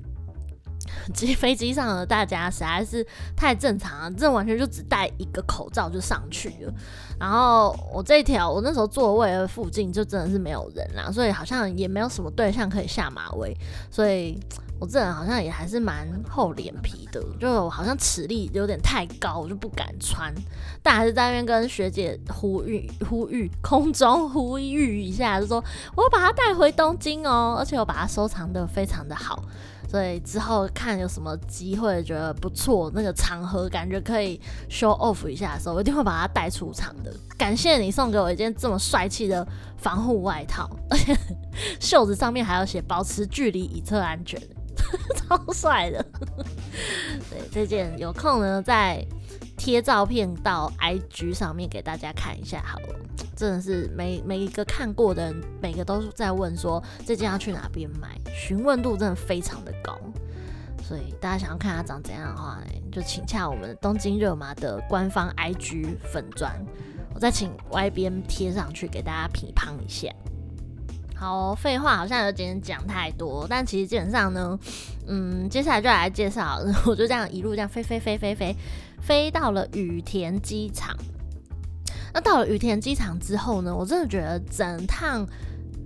[1.12, 6.72] 机飞机上的大家实在是太正常了，这完全就只戴一个口罩就上去了。
[7.18, 13.56] 然后我这一条，我那时候座位的附近就真的是没有人啦，所以好像也没有什么对象可以下马威，
[13.90, 14.38] 所以。
[14.80, 20.32] 我这人好像也还是蛮厚脸皮的，就好像尺力有点太高，我就不敢穿。
[20.82, 25.62] 但还是在那边跟学姐呼吁呼吁，空中呼吁一下，就说
[25.96, 29.42] 我要把它带回东京哦，而且我把它收藏得非常的好，
[29.90, 37.12] 所以之后看有什么机会觉得不错，那个场合感觉可以 show off 一下的时候，我一定会把它带出场的。
[37.36, 39.46] 感谢你送给我一件这么帅气的
[39.78, 40.68] 防护外套，
[41.80, 44.40] 袖子上面还要写保持距离以策安全。
[45.16, 46.02] 超帅的，
[47.28, 49.04] 对，这件有空呢再
[49.56, 52.94] 贴照片到 IG 上面给大家看一下好了。
[53.36, 59.98] 真的是每每一个看过的人，每个都在问说这件要去哪边买，询问度真的非常的高。
[60.82, 62.58] 所以大家想要看它长怎样的话，
[62.90, 66.50] 就请洽我们东京热麻的官方 IG 粉砖，
[67.18, 70.08] 我再请 Y 边贴上去给大家评判一下。
[71.16, 74.56] 好，废话好像有点讲太多，但其实基本上呢，
[75.08, 78.54] 嗯，接下来就来介绍，我就这样一路这样飞飞飞飞飞，
[79.00, 80.96] 飞到了羽田机场。
[82.14, 85.26] 那到了羽田机场之后呢，我真的觉得整趟。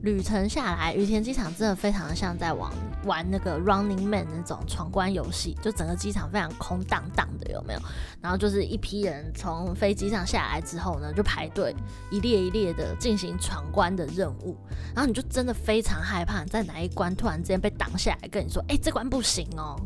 [0.03, 2.71] 旅程下来，羽田机场真的非常像在玩
[3.05, 7.81] 玩那个 Running Man 那种闯关游戏，就整个机场非常空荡荡的，有没有？
[8.21, 11.75] 然后就是一批人从飞机上下来之后呢，就排队
[12.11, 14.57] 一列一列的进行闯关的任务，
[14.93, 19.77] 然后你就真的非常害怕，在哪一关突然之间被挡下来，跟你说，哎、这关不行哦。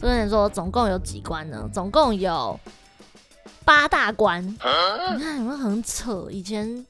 [0.00, 1.68] 就跟你说，总共有几关呢？
[1.70, 2.58] 总共有
[3.66, 4.42] 八大关。
[4.46, 6.28] 你看有没有很扯？
[6.30, 6.86] 以前。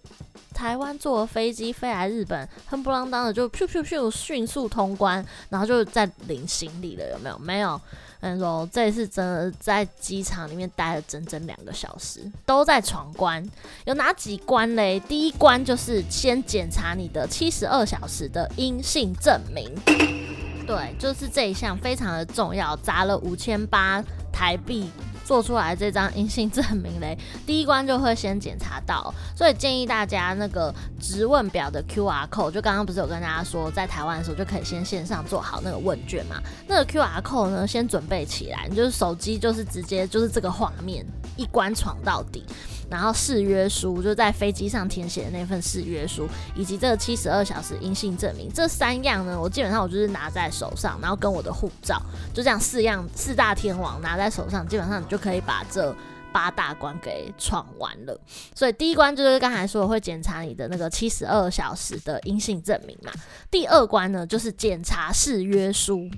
[0.55, 7.39] 台湾坐飞机飞来日本，哼不啷当的就咻咻咻迅速通关，然后就在领行李了，有没有？
[7.41, 7.81] 没有。
[8.21, 13.47] 嗯，说这次真的在机场里面待了整整两个小时，都在闯关。
[13.85, 14.99] 有哪几关嘞？
[15.01, 19.71] 第一关就是先检查你的七十二小时的阴性证明，
[20.67, 24.91] 对，就是这一项非常的重要，砸了五千八台币。
[25.27, 41.05] 做出来这张阴性证明嘞， 第一关就会先检查到，所以建议大家那个质问表的 QR code，就刚刚不是有跟大家说，在台湾的时候就可以先线上做好那个问卷嘛，那个 QR code 呢，先准备起来，就是手机就是直接就是这个画面，
[41.37, 42.45] 一关闯到底。
[42.89, 52.01] 然后誓约书就在飞机上填写的那份誓约书，以及这个七十二小时阴性证明，这三样呢，我基本上我就是拿在手上，然后跟我的护照，
[52.33, 55.93] 就这样四样四大天王拿在手上，基本上你就可以把这
[56.33, 58.17] 八大关给闯完了。
[58.55, 63.11] 所以第一关就是刚才说的会检查你的那个七十二小时的阴性证明嘛，
[63.51, 66.09] 第二关呢就是检查誓约书。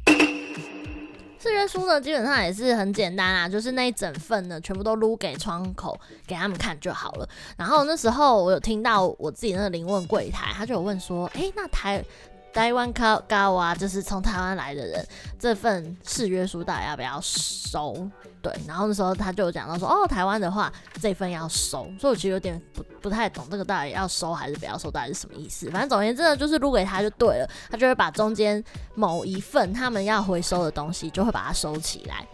[1.40, 7.28] 誓约书呢，基本上也是很简单啊，就是那一整份呢，全部都撸给窗口给他们看就好了。
[7.56, 12.04] 然后那时候我有听到我自己那个灵问柜台，他就有问说，诶，那台
[12.52, 15.06] 台湾卡嘎哇，就是从台湾来的人，
[15.38, 18.08] 这份誓约书到底要不要收？
[18.40, 25.68] 对，然后那时候他就讲到说，哦，台湾的话这份要收，所以我其实有点不不太懂这个到底要收还是不要收，到底是什么意思？
[25.70, 28.62] 反正总而言之呢，就是录给他就对了，他就会把中间
[28.94, 32.26] 某一份他们要回收的东西就会把它收起来。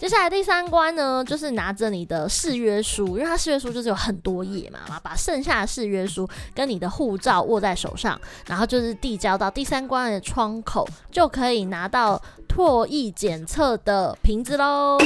[0.00, 14.96] 接下来第三关呢，就是拿着你的誓约书，因为它誓约书就是有很多页嘛，把剩下的誓约书跟你的护照握在手上，然后就是递交到第三关的窗口，就可以拿到唾液检测的瓶子喽。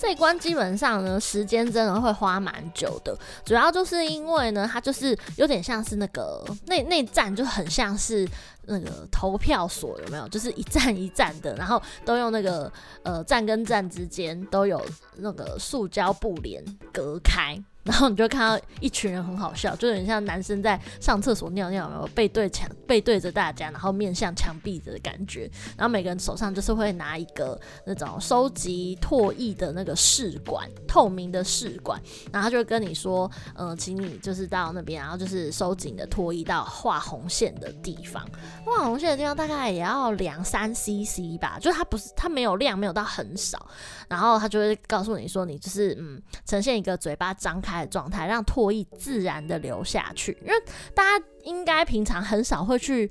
[0.00, 8.26] 这一关基本上呢，时间真的会花蛮久的，主要就是因为呢，它就是有点像是那个内内战就很像是
[8.62, 10.26] 那个投票所，有没有？
[10.28, 12.72] 就是一站一站的，然后都用那个
[13.02, 14.82] 呃站跟站之间都有
[15.16, 17.62] 那个塑胶布帘隔开。
[17.82, 25.50] 然后你就看到一群人很好笑，就有点像男生在上厕所尿尿，然后背对墙、背对着大家，然后面向墙壁的感觉。
[25.78, 31.98] 然后每个人手上就是会拿一个那种收集唾液的那个试管，透明的试管。
[32.30, 38.22] 然后他就跟你说，嗯、呃，请你就是到那边，然后就是收紧的唾液到画红线的地方。
[38.62, 43.66] 画红线的地方大概也要两三 CC 吧，就是它不是它没有量，没有到很少。
[44.06, 47.69] 然后他就会告诉你说，你就是嗯，呈现一个嘴巴张开。
[47.70, 50.36] 开的状态，让唾液自然的流下去。
[50.42, 50.54] 因为
[50.94, 53.10] 大家应该平常很少会去，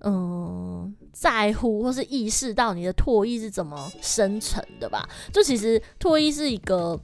[0.00, 5.08] 嗯、在乎或是意识到你的唾液是怎么生成的吧？
[5.32, 6.98] 就其实唾液是一个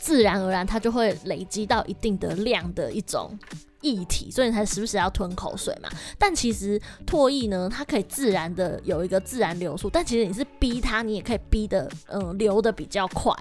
[0.00, 3.38] 自然而然，它就会累积到一定的量的一种
[3.82, 5.88] 液体，所以你才时不时要吞口水嘛。
[6.18, 13.32] 但其实唾液呢，它可以自然的有一个自然流速，但其实你是逼它，你也可以逼的，嗯、流的比较快。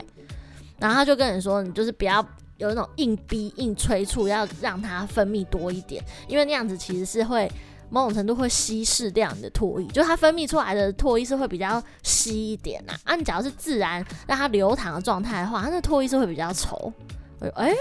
[0.80, 2.26] 然后他就跟你说，你就是不要。
[2.58, 7.52] 有那种硬逼硬催促，要让它分泌多一点，因为那样子其实是会
[7.90, 12.94] 某种程度会稀释掉你的唾液，就它分泌出来的唾液是会比较稀一点呐。
[13.04, 16.92] 啊，你假如是自然让它流淌的状态的话，它那唾液是会比较稠。
[17.40, 17.76] 哎、欸。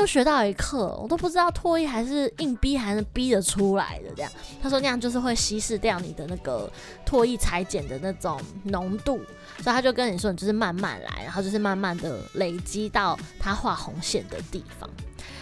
[0.00, 4.32] 又学到一课，我都不知道唾液还是硬逼还是逼得出来的这样。
[4.62, 6.72] 他说那样就是会稀释掉你的那个
[7.04, 9.20] 唾液裁剪的那种浓度，
[9.62, 14.90] 所以他就跟你说，你就是慢慢来，然后就是慢慢的累积到他画红线的地方。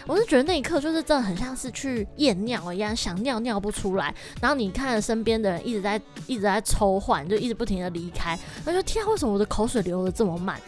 [0.07, 10.61] 我就觉得那一刻就是真的很像是去验尿一样，想尿尿不出来，然后你看着身边的人一直在一直在抽换，就一直不停的离开，他说天啊，为什么我的口水流得这么慢？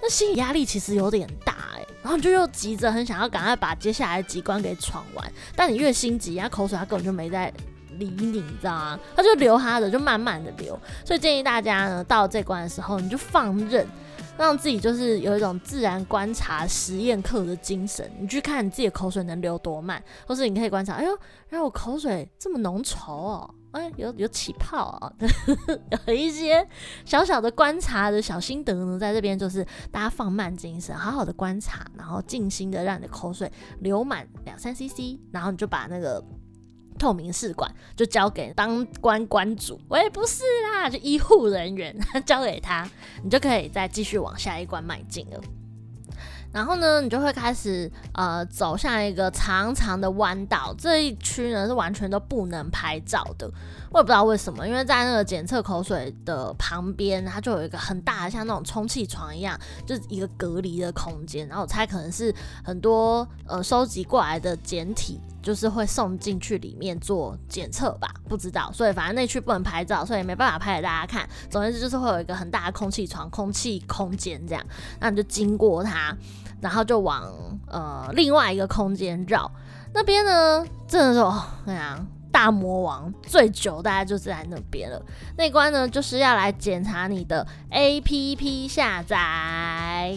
[0.00, 7.52] 那心理压力其实有点大哎、然后你就又急着很想要赶快把接下来的几关给闯完，但你越心急，他口水他根本就没在
[7.98, 9.00] 理你，你知道吗？
[9.16, 10.78] 他就流他的，就慢慢的流。
[11.04, 13.86] 所以建议大家呢，到这关的时候，你就放任，
[14.38, 21.10] 让自己就是有一种自然观察实验课的精神，你去看你自己的口水能流多慢，或是你可以观察，哎呦，
[21.50, 23.54] 原来我口水这么浓稠哦。
[23.72, 25.10] 哎，有有起泡啊，
[26.06, 26.68] 有一些
[27.06, 36.22] 小小的观察的小心得呢，在这边就是大家放慢精神，好好的观察，然后静心的让你的口水流满两三 CC，然后你就把那个
[37.02, 41.92] 透明试管就交给当关关主，我也不是啦，就医护人员
[42.24, 42.88] 交给他，
[43.24, 45.40] 你就可以再继续往下一关迈进了。
[46.52, 53.50] 然后呢，你就会开始呃走向一个长长的弯道，这一区呢是完全都不能拍照的。
[53.92, 61.46] 我也不知道为什么，因为在那个检测口水的旁边，它就有一个很大的像那种充气床一样，就是一个隔离的空间。
[61.46, 62.34] 然后我猜可能是
[62.64, 68.72] 很多呃收集过来的检体，就是会送进去里面做检测吧，不知道。
[68.72, 71.28] 所以反正那区不能拍照，所以没办法拍给大家看。
[71.50, 74.64] 总之就是会有一个很大的空气床、空气空间这样，
[75.00, 76.16] 那你就经过它。
[76.62, 77.24] 然后就往
[77.66, 79.50] 呃另外一个空间绕，
[79.92, 85.00] 那边呢，真的是哦，那样大魔王最久大概就在那边了。
[85.36, 90.16] 那关呢，就是要来检查你的 APP 下载。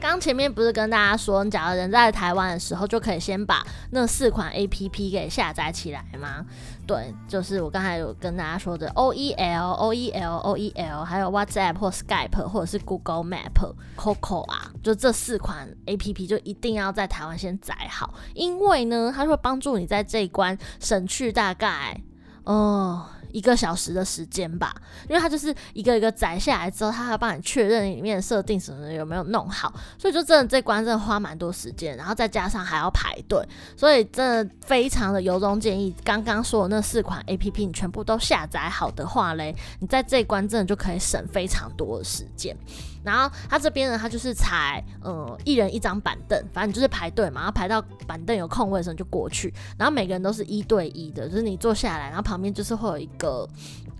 [0.00, 6.44] 刚前面不是跟大家说，你假如人在台湾的时候，就可以先把那四款 APP 给下载起来吗？
[6.88, 22.00] 对，就是我刚才有跟大家说的 OEL、OEL、OEL，还有 WhatsApp 或 Skype 或者是 Google Map、Coco 啊，就这四款 APP 就一定要在台湾先载好，因为呢，它会帮助你在这一关省去大概，
[22.44, 23.04] 哦。
[23.32, 24.74] 一个小时的时间吧，
[25.08, 42.56] 因为它就是一个一个载下来之后，它还帮你确认里面设定什么有没有弄好，所以就真的这关真的花蛮多时间，然后再加上还要排队，所以真的非常的由衷建议，刚刚说的那四款 APP 你全部都下载好的话嘞，你在这关真的就可以省非常多的时间。
[43.02, 53.48] 然后他这边呢，他就是采呃一人一张板凳，反正就是排队嘛，然后排到板凳有空位的时候就过去，然后每个人都是一对一的，就是你坐下来，然后旁边就是会有一个。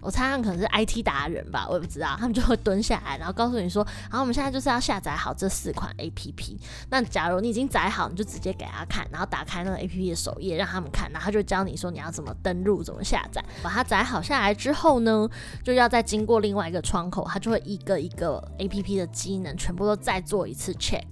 [0.00, 2.16] 我猜他们可能是 IT 达人吧，我也不知道。
[2.18, 6.56] 他们就会蹲下来，然后告诉你说：“然后我们现在就是要下载好这四款 APP。
[6.90, 13.44] 那假如你已经载好，你就直接给他看，然后打开那个 APP 的首页让他们看，然后他就教你说你要怎么登录、怎么下载。
[13.62, 15.28] 把它载好下来之后呢，
[15.62, 21.04] 就要再经过另外一个窗口，它就会一个一个 APP 的机能全部都再做一次 check。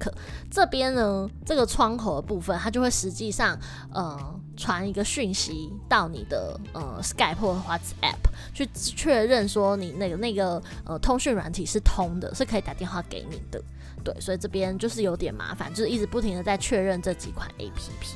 [0.51, 3.59] 这边呢，这个窗口的部分，它就会实际上
[3.93, 4.41] 呃。
[4.57, 8.17] 传一个讯息到你的呃 Skype 或 WhatsApp
[8.55, 13.63] 去确认说你那个那个呃通讯软体是通的，是可以打电话给你的。
[14.03, 18.15] 对，所以这边就是有点麻烦，就是一直不停的在确认这几款 APP。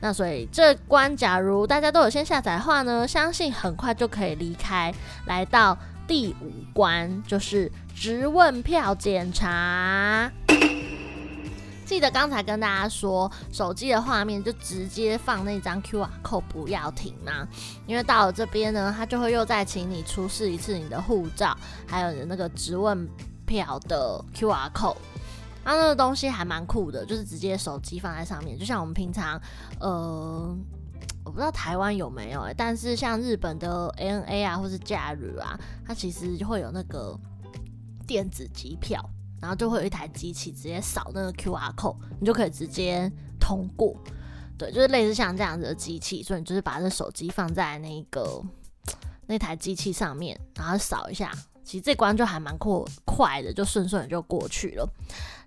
[0.00, 4.92] 那所以这关，假如大家都有先下载的话呢，相信很快就可以离开，
[5.26, 10.30] 来到第五关，就是质问票检查。
[11.84, 17.46] 记得刚才跟大家说，手机的画面就直接放那张 QR code，不要停吗。
[17.86, 21.56] 因为到了这边呢，他就会又再请你出示一次你的护照，
[21.86, 23.06] 还有你的那个质问
[23.46, 24.96] 票的 QR code。
[25.62, 29.40] 它、那个东西还蛮酷的，就是直接手机放在上面，就像我们平常，
[29.80, 30.54] 呃，
[31.24, 37.18] 我不知道台湾有没有、但是像日本的 ANA 啊，或是假日啊，它其实就会有那个
[38.06, 39.02] 电子机票。
[39.44, 43.94] 然后就会有一台机器直接扫那个 QR code，你就可以直接通过。
[44.56, 48.42] 对，就是类似像这样子的机器，所以你就是把这手机放在那个
[49.26, 51.30] 那台机器上面，然后扫一下，
[51.62, 52.72] 其实这关就还蛮快
[53.04, 54.88] 快的，就顺顺的就过去了。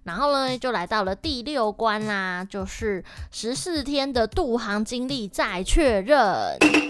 [0.03, 6.86] 然后呢，就来到了第六关啦，就是十四天的渡航经历再确认。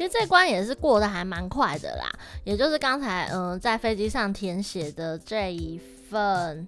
[0.00, 2.10] 其实这关也是过得还蛮快的啦，
[2.42, 5.78] 也就是刚才嗯、在飞机上填写的这一
[6.08, 6.66] 份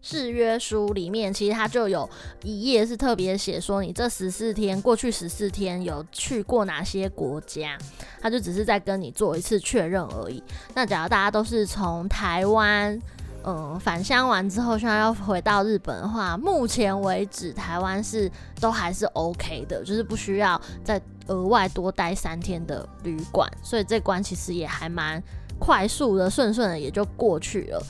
[0.00, 2.08] 誓约书里面，其实它就有
[2.44, 7.76] 一页是特别写说你这十四天过去十四天有去过哪些国家，
[8.20, 10.40] 它就只是在跟你做一次确认而已。
[10.74, 12.96] 那假如大家都是从台湾。
[13.44, 18.30] 嗯，返乡完之后，现在要回到日本的话，目前为止台湾是
[18.60, 25.22] 都还是 OK 的，就是不需要再额外多待三天的旅馆，所以这关其实也还蛮
[25.58, 27.82] 快速的，顺顺的也就过去了。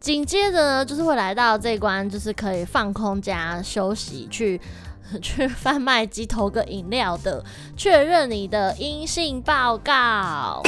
[0.00, 4.60] 紧接着呢，就是会来到这关，就是可以放空加休息，去
[5.20, 7.44] 去贩卖机投个饮料的，
[7.76, 10.62] 确认你的阴性报告。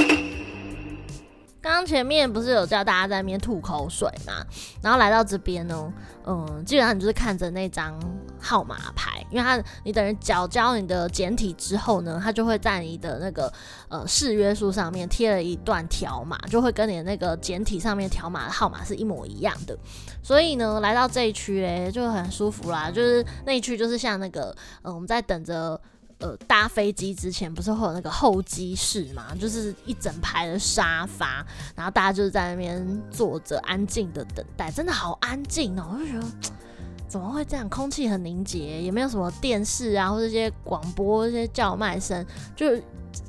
[1.62, 4.44] 刚刚前面不是有叫大家在那边吐口水嘛？
[4.82, 5.92] 然后来到这边呢，
[6.24, 8.00] 嗯，基本上你就是看着那张
[8.40, 13.52] 号码牌，因为它你等于缴交你的简体之后呢，它就会在你的那个
[13.88, 19.76] 呃誓约书上面贴了一段条码，就会跟你的那个简体上面条码的号码是一模一样的。
[20.22, 25.78] 所以呢，来到这一区诶，就很舒服啦，就是那一区就是像那个嗯，我们在等着。
[26.20, 29.34] 呃，搭飞机之前不是会有那个候机室嘛？
[29.34, 31.44] 就是一整排的沙发，
[31.74, 35.94] 然后大家就是在那边坐着安静的等待，真的好安静哦！
[35.94, 36.26] 我就觉得
[37.08, 37.68] 怎么会这样？
[37.68, 42.66] 空气很凝结，也没有什么电视啊，或者这些广播、这些叫卖声，就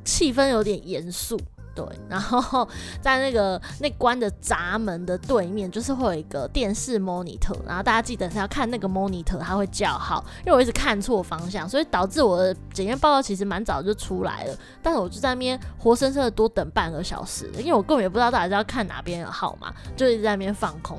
[0.03, 1.39] 气氛有点严肃。
[1.73, 2.67] 对，然后
[2.99, 20.97] 在那个那关的闸门的对面，就是会有一个电视 monitor，然后大家记得是要看那个 monitor，它会叫号，因为我一直看错方向，所以导致我的检验报告其实蛮早就出来了，但是我就在那边活生生的多等半个小时，因为我根本也不知道到底是要看哪边的号码，就一直在那边放空，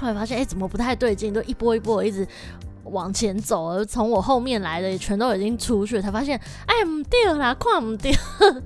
[0.00, 2.26] 后来发现哎、怎么不太对劲，就一波一波一直。
[2.90, 8.12] 往前走，而从我后面来的也全都已经出去，才发现，哎，唔对啦，看唔对，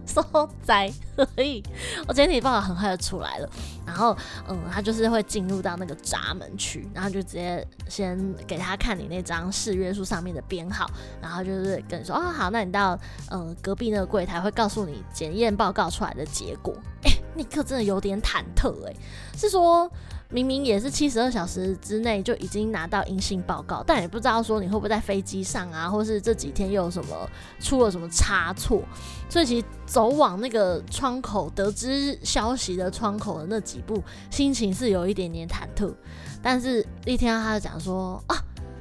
[0.06, 1.62] 所在，所以
[2.06, 3.48] 我简体报告很快就出来了。
[3.86, 4.16] 然后，
[4.48, 10.88] 嗯，他就是会进入到那个闸门区，然后就直接先给他看你那张誓约书上面的编号，
[11.20, 12.98] 然后就是跟你说，哦，好，那你到
[13.30, 16.74] 嗯隔壁那个柜台会告诉你检验报告出来的结果。
[17.02, 18.94] 哎，那刻真的有点忐忑，哎，
[19.36, 19.90] 是说。
[20.32, 27.28] 明明也是七十二小时之内就已经拿到阴性报告，但也不知道说你会不会在飞机上啊，或是这几天又有什么
[27.58, 28.80] 出了什么差错，
[29.28, 34.00] 所以其实走往那个窗口得知消息的窗口的那几步，
[34.30, 35.92] 心情是有一点点忐忑。
[36.40, 38.36] 但是一听到他就讲说啊，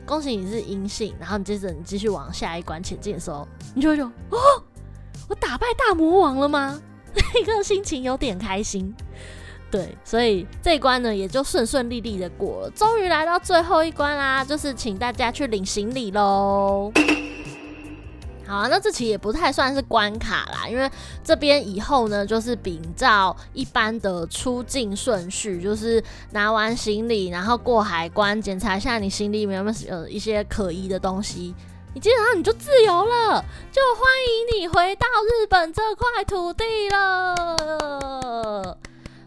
[0.06, 4.38] 恭喜你是阴性，然后你接着你继续往下一关前进的时候，你就会说哦，
[5.28, 6.80] 我打败大魔王了吗？
[7.34, 8.94] 那个心情有点开心。
[9.72, 16.92] 对，所以这一关呢，也就顺顺利利的过了，终于来到最后一关啦，就是请大家去领行李喽。
[18.48, 20.90] 好啊，那这期也不太算是关卡啦，因为
[21.24, 31.54] 这边以后呢，就是秉照一般的出境顺序，就是拿完行李，然后过海关，检查一下你行李里面有没有呃一些可疑的东西，
[31.94, 38.76] 你基本上你就自由了，就欢迎你回到日本这块土地了。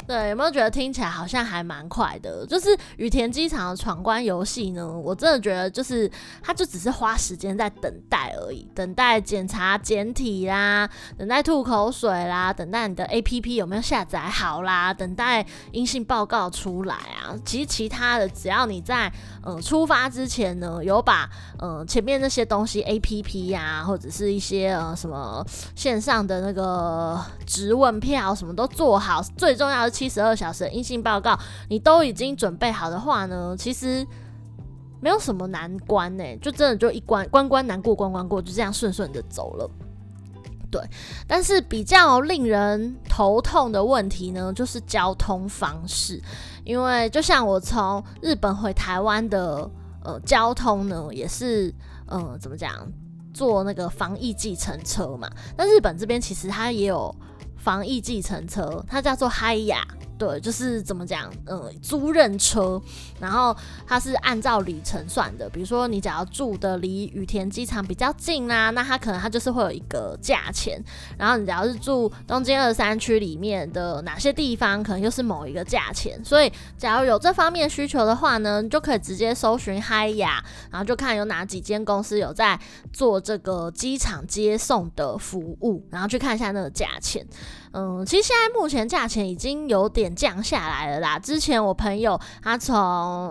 [0.07, 2.45] 对，有没有觉得听起来好像还蛮快的？
[2.47, 6.11] 就是羽田机场的闯关游戏呢，我真的觉得就是
[6.43, 17.39] 它就只是花时间在等待而已，等待检查简体啦，等待吐口水啦，等待你的 APP 有没有下载好啦，等待阴性报告出来啊。
[17.45, 19.11] 其实其他的，只要你在
[19.43, 25.47] 呃出发之前呢，有把呃前面那些东西 APP 呀、或者是一些呃什么
[25.77, 29.92] 线上的那个质问票什么都做好，最重要的。
[29.93, 31.39] 七十二小时的阴性报告，
[31.69, 34.05] 你都已经准备好的话呢，其实
[35.01, 39.71] 没有什么难关呢、就真的就一关关关难过关关过，就这样顺顺的走了。
[40.71, 40.81] 对，
[41.27, 46.21] 但是比较令人头痛的问题呢，就是交通方式，
[46.65, 49.71] 因为就像我从日本回台湾的
[50.03, 51.73] 呃交通呢，也是
[52.07, 52.91] 呃怎么讲，
[53.35, 57.15] 坐那个防疫计程车嘛，那日本这边其实它也有。
[57.63, 59.87] 防疫计程车，它叫做嗨呀，
[60.23, 62.81] 对，就是怎么讲，嗯，租任车，
[63.19, 70.81] 然后它是按照里程算的，比如说你只要住的离羽田机场比较近啦，那它可能它就是会有一个价钱，
[71.19, 82.57] 然后你只要是住东京二三区里面的哪些地方，可能又是某一个价钱，所以假如有这方面需求的话呢，你就可以直接搜寻嗨雅，然后就看有哪几间公司有在
[82.93, 87.27] 做这个机场接送的服务，然后去看一下那个价钱。
[87.73, 91.19] 嗯，其实现在目前价钱已经有点降下来了啦。
[91.19, 92.77] 之前我朋友他从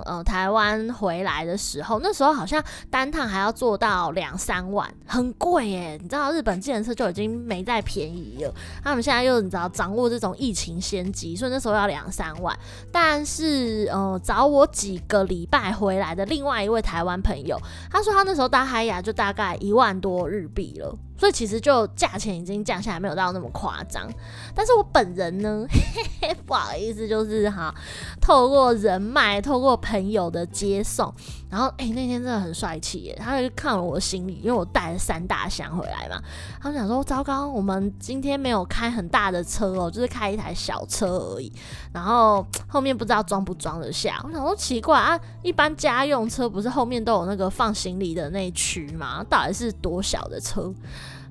[0.01, 5.97] 呃台湾回来的时候，那时候好像单趟还要做到两三万，很贵耶。
[6.01, 12.57] 你知道日本计程车就已经没再便宜了，他们现在又你知道掌握这种疫情先机，所以那时候要两三万。
[12.91, 17.55] 但是呃找我几个礼拜回来的另外一位台湾朋友，
[17.91, 20.97] 他说他那时候搭嗨雅就大概一万多日币了。
[21.21, 24.09] 所以其实就价钱已经降下来，没有到那么夸张。
[24.55, 27.71] 但是我本人呢，嘿嘿，不好意思，就是哈，
[28.19, 31.13] 透过人脉，透过朋友的接送，
[31.51, 33.15] 然后哎、那天真的很帅气耶。
[33.21, 36.19] 他就看了我的行李，因为我带了三大箱回来嘛。
[36.61, 41.51] 他们想说，糟糕，我们今天没有开很大的车哦，就是开一台小车而已。
[41.91, 44.21] 然后后面不知道装不装得下。
[44.23, 49.21] 我想说奇怪啊，一般家用车不是后面都有那个放行李的那一区吗？
[49.29, 50.73] 到底是多小的车？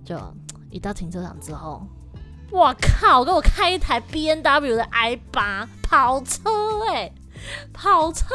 [0.05, 0.17] 就
[0.71, 1.83] 一到停车场之后，
[2.51, 3.25] 我靠！
[3.25, 6.41] 给我开一台 BMW 的 i8 跑车
[6.89, 7.11] 哎、
[7.73, 8.27] 跑车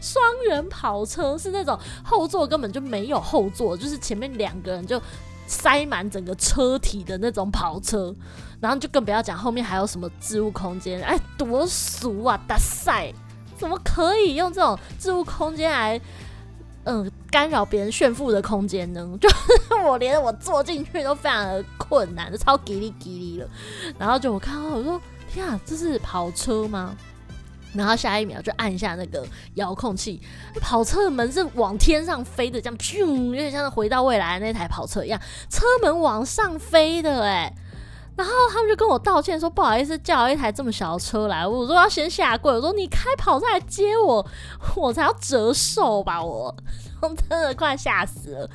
[0.00, 5.00] 双人跑车是那种后座根本就没有后座，就是前面两个人就
[5.46, 8.14] 塞满整个车体的那种跑车，
[8.60, 12.40] 然后就更不要讲后面还有什么置物空间，哎，多俗啊！
[12.48, 13.12] 大赛
[13.56, 16.00] 怎么可以用这种置物空间来？
[16.86, 19.16] 嗯，干扰别人炫富的空间呢？
[19.18, 23.48] 就是我连我坐进去都非常的困难，就超吉利吉利了。
[23.98, 25.00] 然后就我看到我说
[25.32, 26.94] 天啊，这是跑车吗？
[27.74, 30.20] 然后下一秒就按下那个遥控器，
[30.60, 35.20] 跑车的门是往天上飞的，这样咻，有点像是回到未来的那台跑车一样，
[35.50, 37.52] 车门往上飞的哎。
[38.16, 44.24] 然后他们就跟我道歉说不好意思叫了一台这么小的车来，我说要先下跪，我说你开跑车来接我，
[44.76, 46.54] 我才要折寿吧，我
[47.28, 48.50] 真的快吓死了。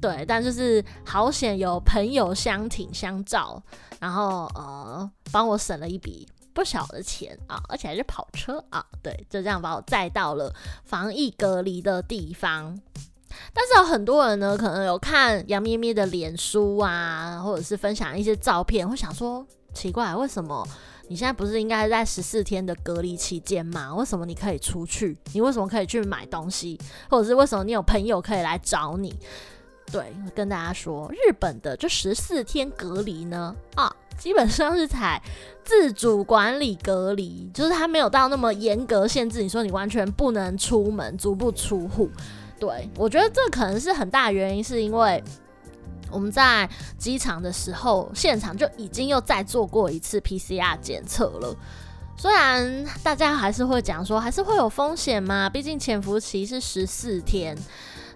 [0.00, 3.60] 对，但就是好险有朋友相挺相照，
[3.98, 10.52] 然后呃帮我省了一笔不小的钱啊，而且还是跑车啊，对，就这样把我载到了
[10.84, 12.80] 防疫隔离的地方。
[13.54, 20.66] 但是有很多人呢，可能有看杨咩咩的脸书啊，或者是分享一些照片，会想说奇怪，为什么
[21.08, 23.94] 你现在不是应该在十四天的隔离期间吗？
[23.94, 25.16] 为什么你可以出去？
[25.32, 26.78] 你为什么可以去买东西？
[27.08, 29.14] 或者是为什么你有朋友可以来找你？
[29.92, 35.20] 对，跟大家说，日本的这十四天隔离呢，啊，基本上是采
[35.64, 42.08] 自主管理隔离，就是它没有到那么严格限制，你说你完全不能出门，足不出户。
[42.58, 45.22] 对，我觉得这可能是很大原因，是因为
[46.10, 51.56] 我们在机场的时候，现场就已经又再做过一次 PCR 检测了。
[52.16, 57.56] 虽然大家还是会讲说，还是会有风险嘛，毕竟潜伏期是十四天。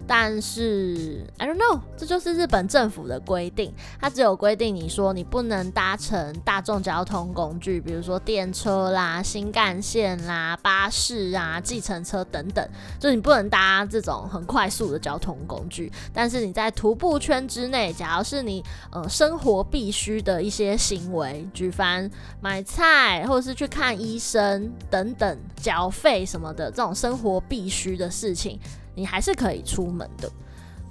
[0.07, 3.73] 但是，I don't know，这就是日本政府的规定。
[3.99, 12.67] 它只有规定你说你不能搭乘大众交通工具，比如说电车啦、新干线啦、巴士啊、计程车等等，
[12.99, 15.91] 就你不能搭这种很快速的交通工具。
[16.13, 22.09] 但是你在徒步圈之内，假如是你呃生活必须的一些行为，举凡
[22.41, 28.59] 买菜或者是去看医生等等、缴费什么的这种生活必须的事情。
[28.95, 30.31] 你还是可以出门的，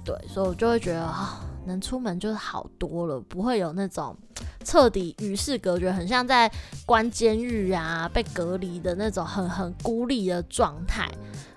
[0.03, 4.15] 对，所以我就会觉得啊，能出门就是好多了，不会有那种
[4.63, 6.49] 彻底与世隔绝，很像在
[6.85, 11.09] 关监狱啊，被隔离的那种很很孤立的状态。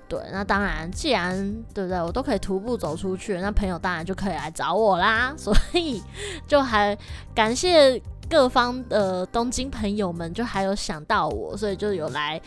[0.09, 1.37] 对，那当然，既然
[1.75, 5.35] 对不对，我都可以徒步走出去，那朋友当然就可以来找我啦。
[5.37, 6.03] 所以
[6.47, 6.97] 就还
[7.35, 12.42] 感谢各方的东京朋友们，就还有想到我，所以就有来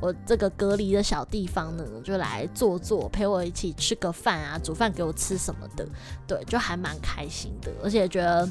[0.00, 5.86] 我这个隔离的小地方呢，就来坐坐，陪我一起吃个饭啊，煮饭给我吃什么的。
[6.26, 8.46] 对，就还蛮开心的，而且觉得，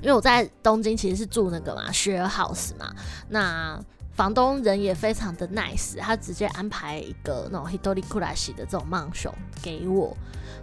[0.00, 2.94] 因为我在东京其实是住那个嘛，share house 嘛，
[3.28, 3.80] 那。
[4.14, 10.14] 房东人也非常的 nice，他直接安排一个那种 hitori kurashi 的这种マンション给我，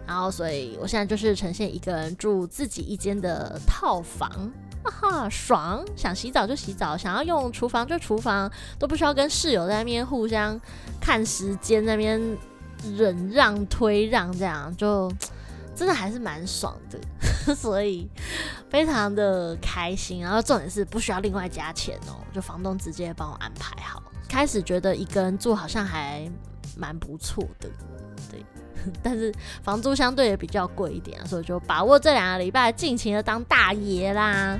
[0.06, 4.30] 然后所以我现在就是呈现一个人住自己一间的套房，
[4.85, 5.83] 哈哈，爽！
[5.95, 10.59] 想洗澡就洗澡，想要用厨房就厨房，都不需要跟室友在那边互相
[11.01, 12.19] 看时间，那边
[12.95, 15.11] 忍让推让，这样就。
[15.77, 16.97] 真的还是蛮爽的，
[17.53, 18.09] 所以
[18.69, 20.21] 非常的开心。
[20.21, 24.01] 然后重点是不需要另外加钱哦，就房东直接帮我安排好。
[24.29, 26.31] 开始觉得一个人住好像还
[26.77, 27.69] 蛮不错的，
[28.31, 28.41] 对。
[29.01, 29.33] 但是
[29.63, 34.59] 房租相对也比较贵一点，所以就把握这两个礼拜，尽情的当大爷啦。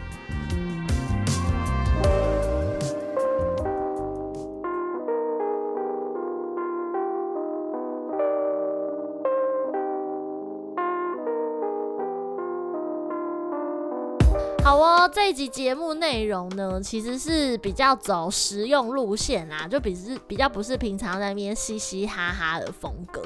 [15.16, 23.24] 这一集节目内容呢，其实是比较走实用路线啦，就比是比较不是平常在那边嘻嘻哈哈的风格。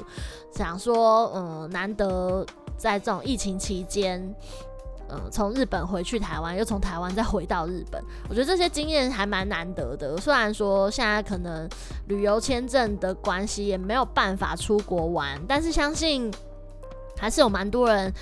[0.52, 2.46] 想说，嗯，难得
[2.78, 4.22] 在这种疫情期间，
[5.10, 10.16] 嗯，从日本回去台湾，又从台湾再回到日本，我觉得这些经验还蛮难得的。
[10.18, 11.68] 虽然说现在可能
[12.08, 16.32] 旅游签证的关系也没有办法出国玩，但是相信
[17.18, 18.14] 还是有蛮多人。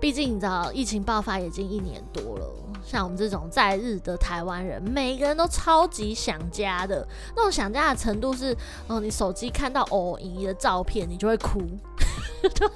[0.00, 2.46] 毕竟你知道，疫情爆发已经一年多了，
[2.92, 8.54] 像我们这种在日的台湾人，每个人都超级想家的，那种想家的程度是，
[8.86, 11.62] 哦，你手机看到偶姨的照片，你就会哭。
[12.42, 12.68] 对，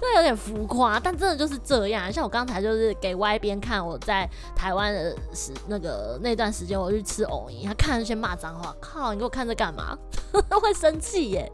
[0.00, 2.12] 这有点浮夸，但真的就是这样。
[2.12, 9.96] 像我刚才就是给 Y 边看我在台湾的时那个那段时间，我去吃藕银，他看了先骂脏话，靠，你给我看这干嘛？
[10.60, 11.52] 会生气耶，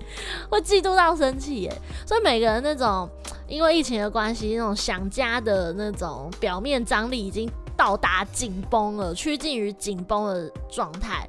[0.49, 1.83] 会嫉妒到生气耶。
[2.07, 3.11] 所以每个人那种
[3.47, 11.29] 因为疫情的关系，那种想家的那种表面张力已经到达紧绷了，趋近于紧绷的状态。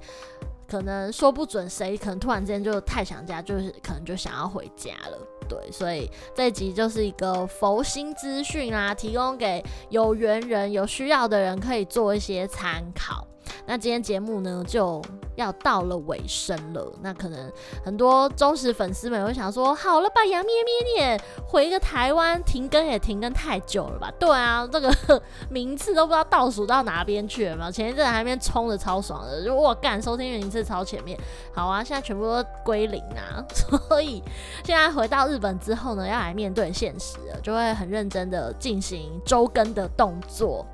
[0.67, 5.17] 可能说不准谁可能突然之间就太想家，就是可能就想要回家了。
[5.47, 13.27] 对，所以这一集就是一个佛心资讯啊，提供给有缘人、有需要的人可以做一些参考。
[13.65, 15.01] 那今天节目呢就
[15.35, 17.51] 要到了尾声了，那可能
[17.83, 24.11] 很多忠实粉丝们会想说，好了吧，杨咩咩你也回个台湾停更也停更太久了吧？
[24.19, 27.69] 对啊，这个名次都不知道倒数到哪边去了嘛？
[27.69, 31.19] 前一阵还边冲的超爽的，就我干收听名次超前面，
[31.53, 34.23] 好啊，现在全部都归零啊， 所以
[34.63, 40.65] 现在回到日本之后呢，要来面对现实了，就会很认真的进行周更的动作。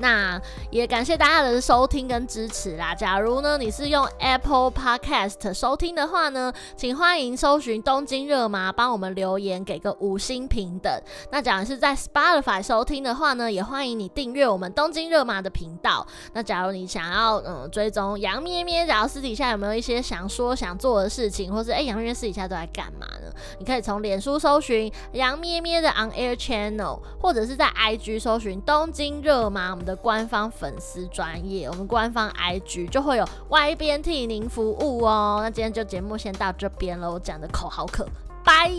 [0.00, 0.40] 那
[0.70, 2.94] 也感谢大家的收听跟支持啦。
[2.94, 11.02] 假如呢你是用 Apple Podcast 收听的话呢，请欢迎搜寻东京热麻，帮我们留言给个五星评等。
[11.32, 16.06] 那假如是在 Spotify 收听的话呢，也欢迎你订阅我们东京热麻的频道。
[16.32, 23.32] 那假如你想要嗯追踪杨咩咩，假如私底下有没有一些想说想做的事情，或是哎杨咩咩私底下都在干嘛呢？
[23.58, 29.76] 你可以从脸书搜寻杨咩咩的 On Air Channel，或者是在 IG 搜寻东京热麻。
[29.88, 35.38] 的官方粉丝专业，我们官方 IG 就会有 Y 边替您服务哦。
[35.42, 38.06] 那今天就节目先到这边了，我讲的口好渴，
[38.44, 38.70] 拜。